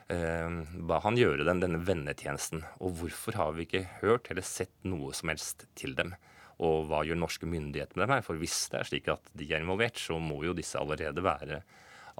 [0.08, 2.64] ba han gjøre dem denne vennetjenesten.
[2.84, 6.14] Og hvorfor har vi ikke hørt eller sett noe som helst til dem?
[6.62, 8.26] Og hva gjør norske myndigheter med dem her?
[8.26, 11.62] For hvis det er slik at de er involvert, så må jo disse allerede være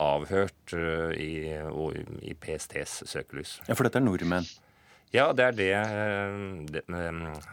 [0.00, 1.54] avhørt uh, i,
[2.26, 3.60] i, PSTs søkelys.
[3.68, 4.48] Ja, For dette er nordmenn?
[5.14, 5.68] Ja, det er det,
[6.74, 6.82] det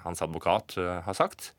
[0.02, 0.74] hans advokat
[1.06, 1.52] har sagt.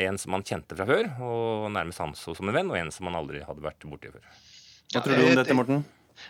[0.00, 3.10] En som han kjente fra før, og nærmest anså som en venn, og en som
[3.10, 4.24] han aldri hadde vært borti før.
[4.92, 5.84] Hva tror du om dette, Morten?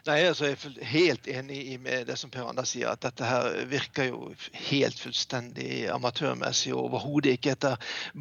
[0.06, 3.64] Nei, altså, Jeg er helt enig med det som Per Anders sier, at dette her
[3.68, 4.30] virker jo
[4.68, 7.76] helt fullstendig amatørmessig og overhodet ikke etter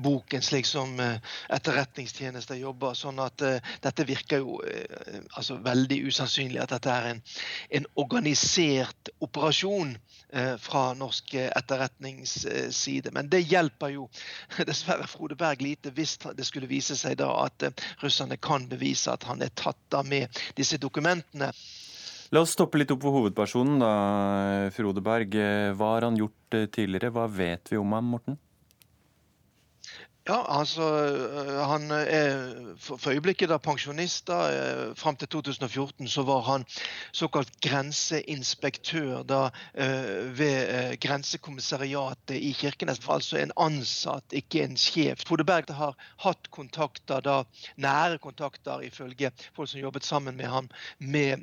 [0.06, 1.18] boken slik som uh,
[1.54, 2.96] etterretningstjenester jobber.
[2.98, 7.24] sånn at uh, dette virker jo uh, altså veldig usannsynlig at dette er en,
[7.80, 9.98] en organisert operasjon
[10.58, 13.12] fra norsk etterretningsside.
[13.14, 14.08] Men det hjelper jo
[14.70, 17.68] dessverre Frode Berg lite hvis det skulle vise seg da at
[18.02, 21.52] russerne kan bevise at han er tatt av med disse dokumentene.
[22.34, 23.90] La oss stoppe litt opp på hovedpersonen, da,
[24.74, 25.36] Frode Berg.
[25.78, 27.12] Hva har han gjort eh, tidligere?
[27.14, 28.40] Hva vet vi om ham, Morten?
[30.24, 30.86] Ja, altså
[31.68, 34.28] Han er for øyeblikket da pensjonist.
[34.28, 36.66] da, eh, Fram til 2014 så var han
[37.12, 39.50] såkalt grenseinspektør da
[40.40, 43.02] ved Grensekommissariatet i Kirkenes.
[43.10, 45.28] Altså en ansatt, ikke en sjef.
[45.28, 47.44] Frode Berg har hatt kontakter da,
[47.76, 50.70] nære kontakter, ifølge folk som jobbet sammen med ham,
[51.00, 51.38] med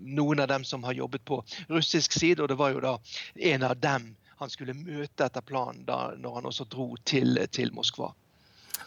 [0.00, 2.40] noen av dem som har jobbet på russisk side.
[2.40, 2.98] Og det var jo da
[3.34, 7.72] en av dem han skulle møte etter planen da når han også dro til, til
[7.76, 8.10] Moskva.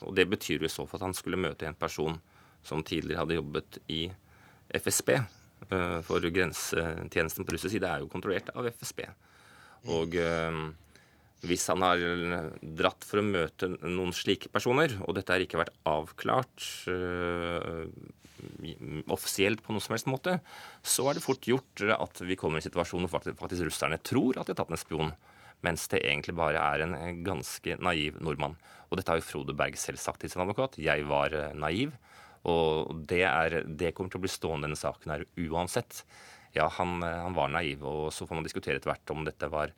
[0.05, 2.19] Og Det betyr jo så fall at han skulle møte en person
[2.65, 4.01] som tidligere hadde jobbet i
[4.75, 5.13] FSB.
[5.17, 9.05] Eh, for grensetjenesten på russisk side er jo kontrollert av FSB.
[9.93, 10.59] Og øh,
[11.47, 12.03] hvis han har
[12.61, 17.85] dratt for å møte noen slike personer, og dette har ikke vært avklart øh,
[19.13, 20.37] offisielt på noen som helst måte,
[20.85, 24.37] så er det fort gjort at vi kommer i en situasjon hvor faktisk russerne tror
[24.37, 25.13] at de har tatt en spion
[25.66, 28.58] mens det egentlig bare er en ganske naiv nordmann.
[28.88, 30.78] Og dette har jo Frode Berg selv sagt til sin advokat.
[30.80, 31.95] Jeg var eh, naiv.
[32.47, 36.03] Og det, er, det kommer til å bli stående denne saken her uansett.
[36.55, 39.51] Ja, han, eh, han var naiv, og så får man diskutere etter hvert om dette
[39.51, 39.74] var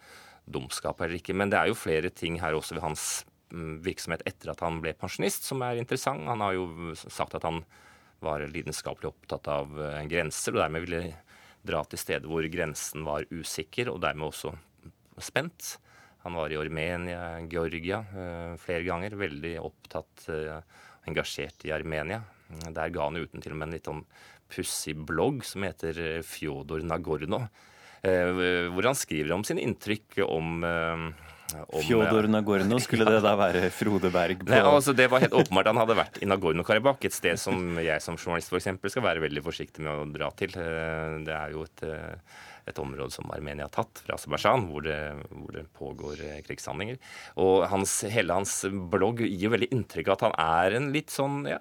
[0.50, 1.36] dumskap eller ikke.
[1.38, 3.08] Men det er jo flere ting her også ved hans
[3.54, 6.28] mm, virksomhet etter at han ble pensjonist som er interessant.
[6.30, 7.64] Han har jo sagt at han
[8.24, 11.04] var lidenskapelig opptatt av eh, grenser, og dermed ville
[11.66, 14.54] dra til steder hvor grensen var usikker, og dermed også
[15.26, 15.78] spent.
[16.26, 19.16] Han var i Armenia, Georgia eh, flere ganger.
[19.20, 22.22] Veldig opptatt og eh, engasjert i Armenia.
[22.50, 24.04] Der ga han uten til og med en litt sånn
[24.50, 27.46] pussig blogg som heter eh, Fjodor Nagorno.
[28.00, 30.62] Hvor han skriver om sine inntrykk om
[31.52, 34.44] om, Fjodor Nagorno, skulle det da være Frode Berg?
[34.44, 34.52] På...
[34.54, 38.04] Nei, altså Det var helt åpenbart han hadde vært i Nagorno-Karabakh, et sted som jeg
[38.06, 40.54] som journalist for eksempel, skal være veldig forsiktig med å dra til.
[40.54, 41.84] Det er jo et,
[42.70, 44.90] et område som Armenia har tatt fra Aserbajdsjan, hvor,
[45.30, 47.00] hvor, det pågår eh, krigshandlinger.
[47.42, 48.62] Og hans, hele hans
[48.92, 51.60] blogg gir jo veldig inntrykk av at han er en litt sånn, ja,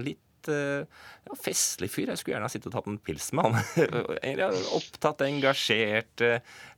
[0.00, 2.08] litt ja, festlig fyr.
[2.08, 4.44] Jeg skulle gjerne ha sittet og tatt en pils med han.
[4.76, 6.24] Opptatt, engasjert,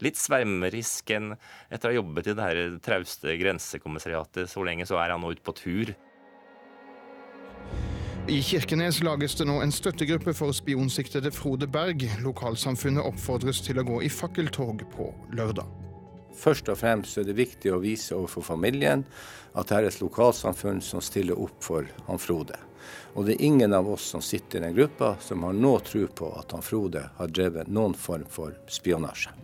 [0.02, 1.14] litt svermerisk.
[1.14, 5.30] Etter å ha jobbet i det her trauste grensekommissariatet så lenge, så er han nå
[5.36, 5.94] ute på tur.
[8.28, 12.04] I Kirkenes lages det nå en støttegruppe for spionsiktede Frode Berg.
[12.22, 15.66] Lokalsamfunnet oppfordres til å gå i fakkeltog på lørdag.
[16.38, 19.02] Først og fremst er det viktig å vise overfor familien
[19.58, 22.60] at det er et lokalsamfunn som stiller opp for han Frode.
[23.18, 26.06] Og det er ingen av oss som sitter i den gruppa som har noe tro
[26.06, 29.34] på at han Frode har drevet noen form for spionasje.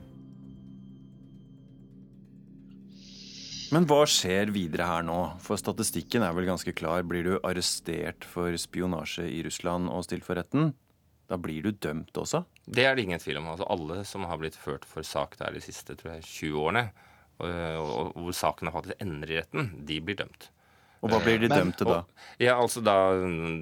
[3.69, 5.17] Men hva skjer videre her nå?
[5.45, 7.03] For statistikken er vel ganske klar.
[7.05, 10.71] Blir du arrestert for spionasje i Russland og stilt for retten,
[11.29, 12.41] da blir du dømt også?
[12.65, 13.51] Det er det ingen tvil om.
[13.53, 16.85] Altså, alle som har blitt ført for sak der de siste tror jeg, 20 årene,
[17.39, 20.49] og, og, og hvor sakene faktisk ender i retten, de blir dømt.
[21.05, 22.01] Og hva blir de dømt til da?
[22.43, 22.97] Ja, altså da,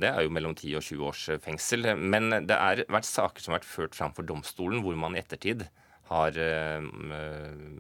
[0.00, 1.90] Det er jo mellom 10 og 20 års fengsel.
[1.98, 5.20] Men det har vært saker som har vært ført fram for domstolen, hvor man i
[5.20, 5.66] ettertid
[6.07, 6.36] har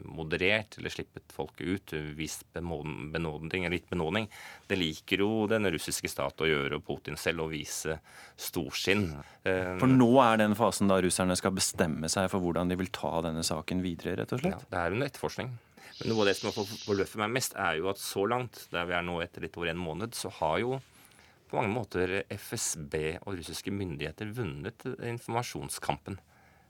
[0.02, 4.26] moderert eller slippet folket ut, vist benådning, eller litt benådning.
[4.66, 7.98] Det liker jo den russiske stat å gjøre, og Putin selv, å vise
[8.34, 9.08] storsinn.
[9.44, 13.20] For nå er den fasen da russerne skal bestemme seg for hvordan de vil ta
[13.28, 14.58] denne saken videre, rett og slett?
[14.66, 15.54] Ja, det er under etterforskning.
[15.96, 18.98] Men noe av det som forbløffer meg mest, er jo at så langt, der vi
[18.98, 20.76] er nå etter litt over en måned, så har jo
[21.46, 26.18] på mange måter FSB og russiske myndigheter vunnet informasjonskampen.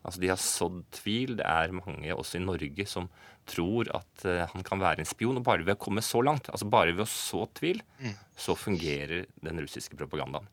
[0.07, 1.36] Altså De har sådd tvil.
[1.40, 3.09] Det er mange også i Norge som
[3.46, 5.40] tror at uh, han kan være en spion.
[5.40, 8.14] Og bare ved å komme så langt, altså bare ved å så tvil, mm.
[8.46, 10.46] så fungerer den russiske propagandaen.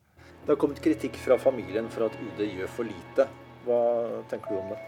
[0.43, 3.29] Det har kommet kritikk fra familien for at UD gjør for lite.
[3.63, 3.79] Hva
[4.31, 4.81] tenker du om det?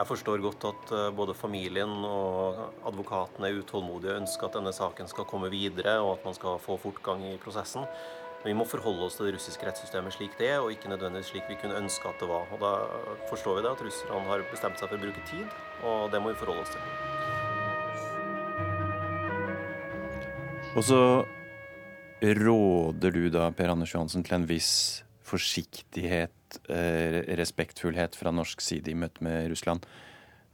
[0.00, 5.10] Jeg forstår godt at både familien og advokatene er utålmodige og ønsker at denne saken
[5.10, 7.84] skal komme videre, og at man skal få fortgang i prosessen.
[8.40, 11.44] Vi må forholde oss til det russiske rettssystemet slik det er, og ikke nødvendigvis slik
[11.50, 12.48] vi kunne ønske at det var.
[12.48, 12.72] Og Da
[13.28, 15.44] forstår vi det at russerne har bestemt seg for å bruke tid,
[15.84, 16.80] og det må vi forholde oss til.
[20.70, 21.02] Og så
[22.40, 28.88] råder du da, Per Anders Johansen, til en viss forsiktighet, eh, respektfullhet fra norsk side
[28.88, 29.84] i møte med Russland.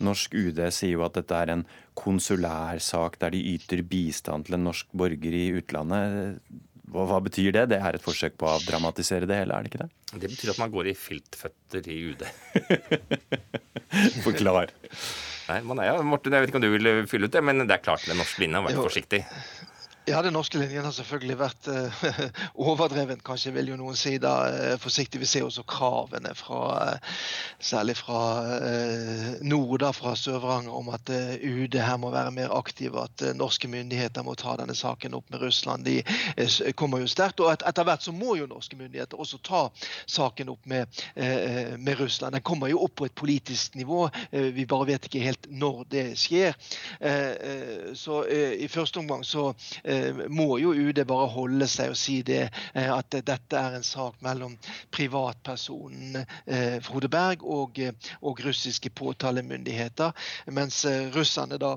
[0.03, 4.59] Norsk UD sier jo at dette er en konsulær sak der de yter bistand til
[4.59, 6.43] en norsk borger i utlandet.
[6.87, 7.65] Hva, hva, betyr det?
[7.73, 9.89] Det er et forsøk på å avdramatisere det hele, er det ikke det?
[10.13, 12.27] Det betyr at man går i filtføtter i UD.
[14.27, 14.71] Forklar.
[15.47, 17.65] Nei, man er, ja, Morten, jeg vet ikke om du vil fylle ut det, men
[17.65, 18.87] det er klart den norske linja har vært jo.
[18.87, 19.23] forsiktig.
[20.09, 22.03] Ja, den norske linjen har selvfølgelig vært eh,
[22.69, 25.19] overdreven, kanskje vil jo noen si da eh, forsiktig.
[25.19, 26.61] Vi ser også kravene fra
[26.93, 27.17] eh,
[27.59, 28.21] særlig fra
[29.43, 34.23] nord, da, fra Sør-Varanger, om at UD her må være mer aktiv, at norske myndigheter
[34.23, 35.87] må ta denne saken opp med Russland.
[35.89, 36.05] De
[36.79, 37.43] kommer jo sterkt.
[37.43, 39.63] Og et, etter hvert så må jo norske myndigheter også ta
[40.07, 42.37] saken opp med, med Russland.
[42.37, 44.05] Den kommer jo opp på et politisk nivå.
[44.31, 46.55] vi bare vet ikke helt når det skjer.
[47.97, 49.49] så i første omgang så
[50.29, 54.21] må jo UD bare holde seg og si det, eh, at dette er en sak
[54.25, 54.57] mellom
[54.95, 57.81] privatpersonen eh, Frode Berg og,
[58.23, 60.15] og russiske påtalemyndigheter.
[60.57, 61.77] Mens eh, russerne da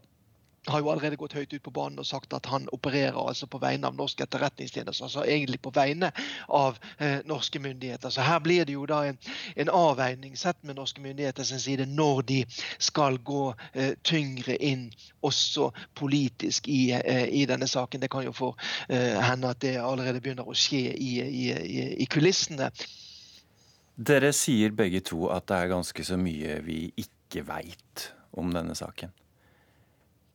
[0.68, 3.62] har jo allerede gått høyt ut på banen og sagt at han opererer altså på
[3.62, 5.06] vegne av norske etterretningstjenester.
[5.06, 6.12] Altså egentlig på vegne
[6.48, 8.10] av eh, norske myndigheter.
[8.10, 9.20] Så her blir det jo da en,
[9.56, 12.40] en avveining sett med norske myndigheter sin side når de
[12.78, 14.90] skal gå eh, tyngre inn
[15.26, 18.02] også politisk i, eh, i, denne saken.
[18.02, 18.54] Det kan jo få
[18.90, 21.46] eh, hende at det allerede begynner å skje i, i,
[22.04, 22.72] i kulissene.
[24.00, 28.76] Dere sier begge to at det er ganske så mye vi ikke veit om denne
[28.78, 29.12] saken.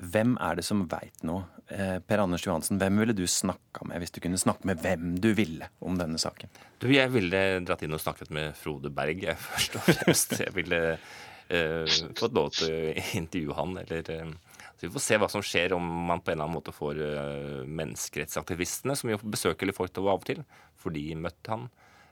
[0.03, 1.45] Hvem er det som veit noe?
[1.73, 5.15] Eh, per Anders Johansen, hvem ville du snakka med hvis du kunne snakke med hvem
[5.23, 6.51] du ville om denne saken?
[6.83, 10.35] Du, jeg ville dratt inn og snakket med Frode Berg, jeg, først og fremst.
[10.43, 15.19] Jeg ville uh, fått lov til å intervjue han, eller uh, så Vi får se
[15.23, 19.23] hva som skjer om man på en eller annen måte får uh, menneskerettsaktivistene, som jo
[19.23, 20.43] besøker Leforto av og til,
[20.77, 21.69] for de møtte han.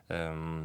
[0.09, 0.65] Um,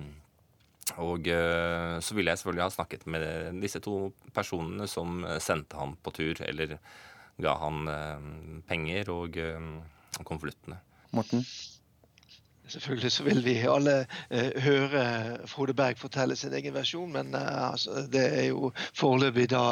[0.96, 5.98] og uh, så ville jeg selvfølgelig ha snakket med disse to personene som sendte han
[6.00, 6.78] på tur, eller
[7.44, 9.42] ga han uh, penger og
[10.24, 10.80] konvoluttene.
[11.16, 11.44] Morten?
[12.68, 13.96] Selvfølgelig så vil vi alle
[14.30, 15.04] eh, høre
[15.48, 19.64] Frode Berg fortelle sin egen versjon, men eh, altså, det er jo foreløpig da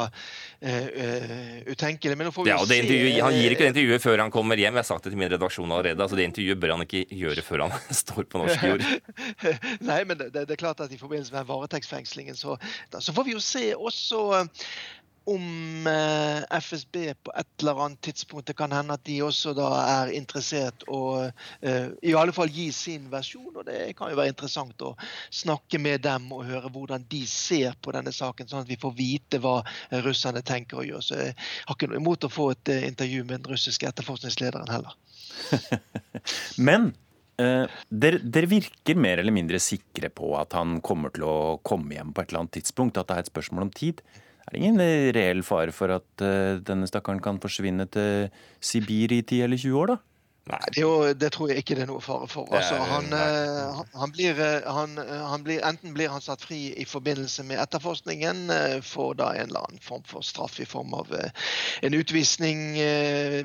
[0.60, 2.16] eh, utenkelig.
[2.16, 3.00] Men nå får vi ja, og det se.
[3.20, 4.74] Han gir ikke det intervjuet før han kommer hjem.
[4.78, 6.02] Jeg har sagt det til min redaksjon allerede.
[6.02, 8.86] altså Det intervjuet bør han ikke gjøre før han står på norsk jord.
[9.90, 12.56] Nei, men det, det, er klart at i forbindelse med varetektsfengslingen så,
[12.92, 14.42] da, så får vi jo se også
[15.26, 19.68] om eh, FSB på et eller annet tidspunkt Det kan hende at de også da
[19.82, 23.50] er interessert å uh, i alle fall gi sin versjon.
[23.50, 24.92] og Det kan jo være interessant å
[25.34, 28.94] snakke med dem og høre hvordan de ser på denne saken, sånn at vi får
[28.94, 29.56] vite hva
[30.06, 31.02] russerne tenker å gjøre.
[31.02, 34.70] Så jeg har ikke noe imot å få et uh, intervju med den russiske etterforskningslederen
[34.70, 34.94] heller.
[36.68, 36.92] Men
[37.42, 41.98] uh, dere, dere virker mer eller mindre sikre på at han kommer til å komme
[41.98, 44.04] hjem på et eller annet tidspunkt, at det er et spørsmål om tid.
[44.46, 44.78] Er det ingen
[45.16, 48.28] reell fare for at uh, denne stakkaren kan forsvinne til
[48.62, 49.96] Sibir i 10 eller 20 år, da?
[50.46, 52.46] Nei, det, jo, det, tror jeg ikke det er noe fare for.
[52.54, 56.84] Altså, han, eh, han, blir, eh, han, han blir, enten blir han satt fri i
[56.86, 58.44] forbindelse med etterforskningen,
[58.86, 62.60] får da en eller annen form for straff i form av en utvisning,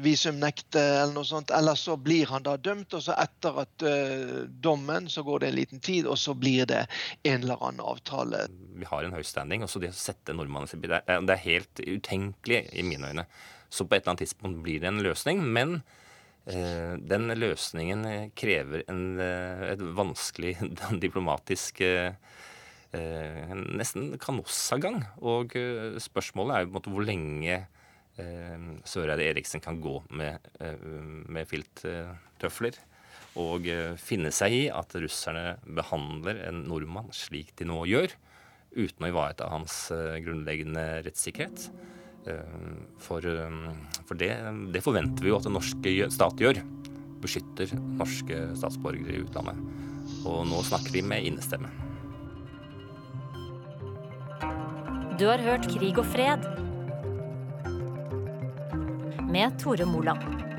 [0.05, 1.49] visumnekte eller noe sånt.
[1.57, 3.85] Eller så blir han da dømt, og så etter at
[4.61, 6.83] dommen så går det en liten tid, og så blir det
[7.23, 8.43] en eller annen avtale.
[8.77, 9.65] Vi har en høy standing.
[9.65, 13.25] også Det å sette nordmannen Sibir, det er helt utenkelig i mine øyne.
[13.73, 15.41] Så på et eller annet tidspunkt blir det en løsning.
[15.41, 15.97] men Eh,
[16.45, 20.55] den løsningen krever en, eh, et vanskelig
[21.05, 22.13] diplomatisk eh,
[22.91, 25.03] nesten kanossagang.
[25.21, 25.53] Og
[26.01, 27.61] spørsmålet er jo hvor lenge
[28.85, 30.43] Søreide Eriksen kan gå med,
[31.31, 32.75] med filttøfler.
[33.39, 38.11] Og finne seg i at russerne behandler en nordmann slik de nå gjør,
[38.75, 39.77] uten å ivareta hans
[40.27, 41.69] grunnleggende rettssikkerhet.
[42.25, 42.35] Eh,
[43.01, 43.49] for, eh,
[44.05, 44.31] for det,
[44.73, 46.61] det, forventer vi jo at den norske stat gjør.
[47.21, 49.57] Beskytter norske statsborgere i utlandet.
[50.27, 51.71] Og nå snakker vi med innestemme.
[55.17, 56.45] Du har hørt Krig og fred
[59.31, 60.50] med Tore Moland.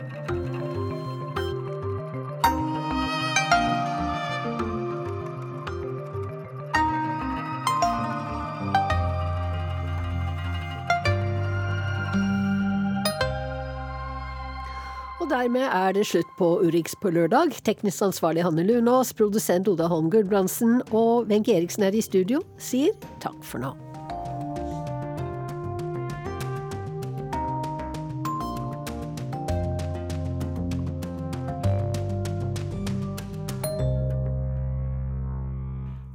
[15.42, 17.56] Dermed er det slutt på Urix på lørdag.
[17.66, 22.94] Teknisk ansvarlig Hanne Lunås, produsent Oda Holm Gulbrandsen og Wenche Eriksen er i studio, sier
[23.22, 23.74] takk for nå.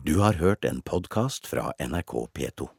[0.08, 2.77] Du har hørt en podkast fra NRK P2.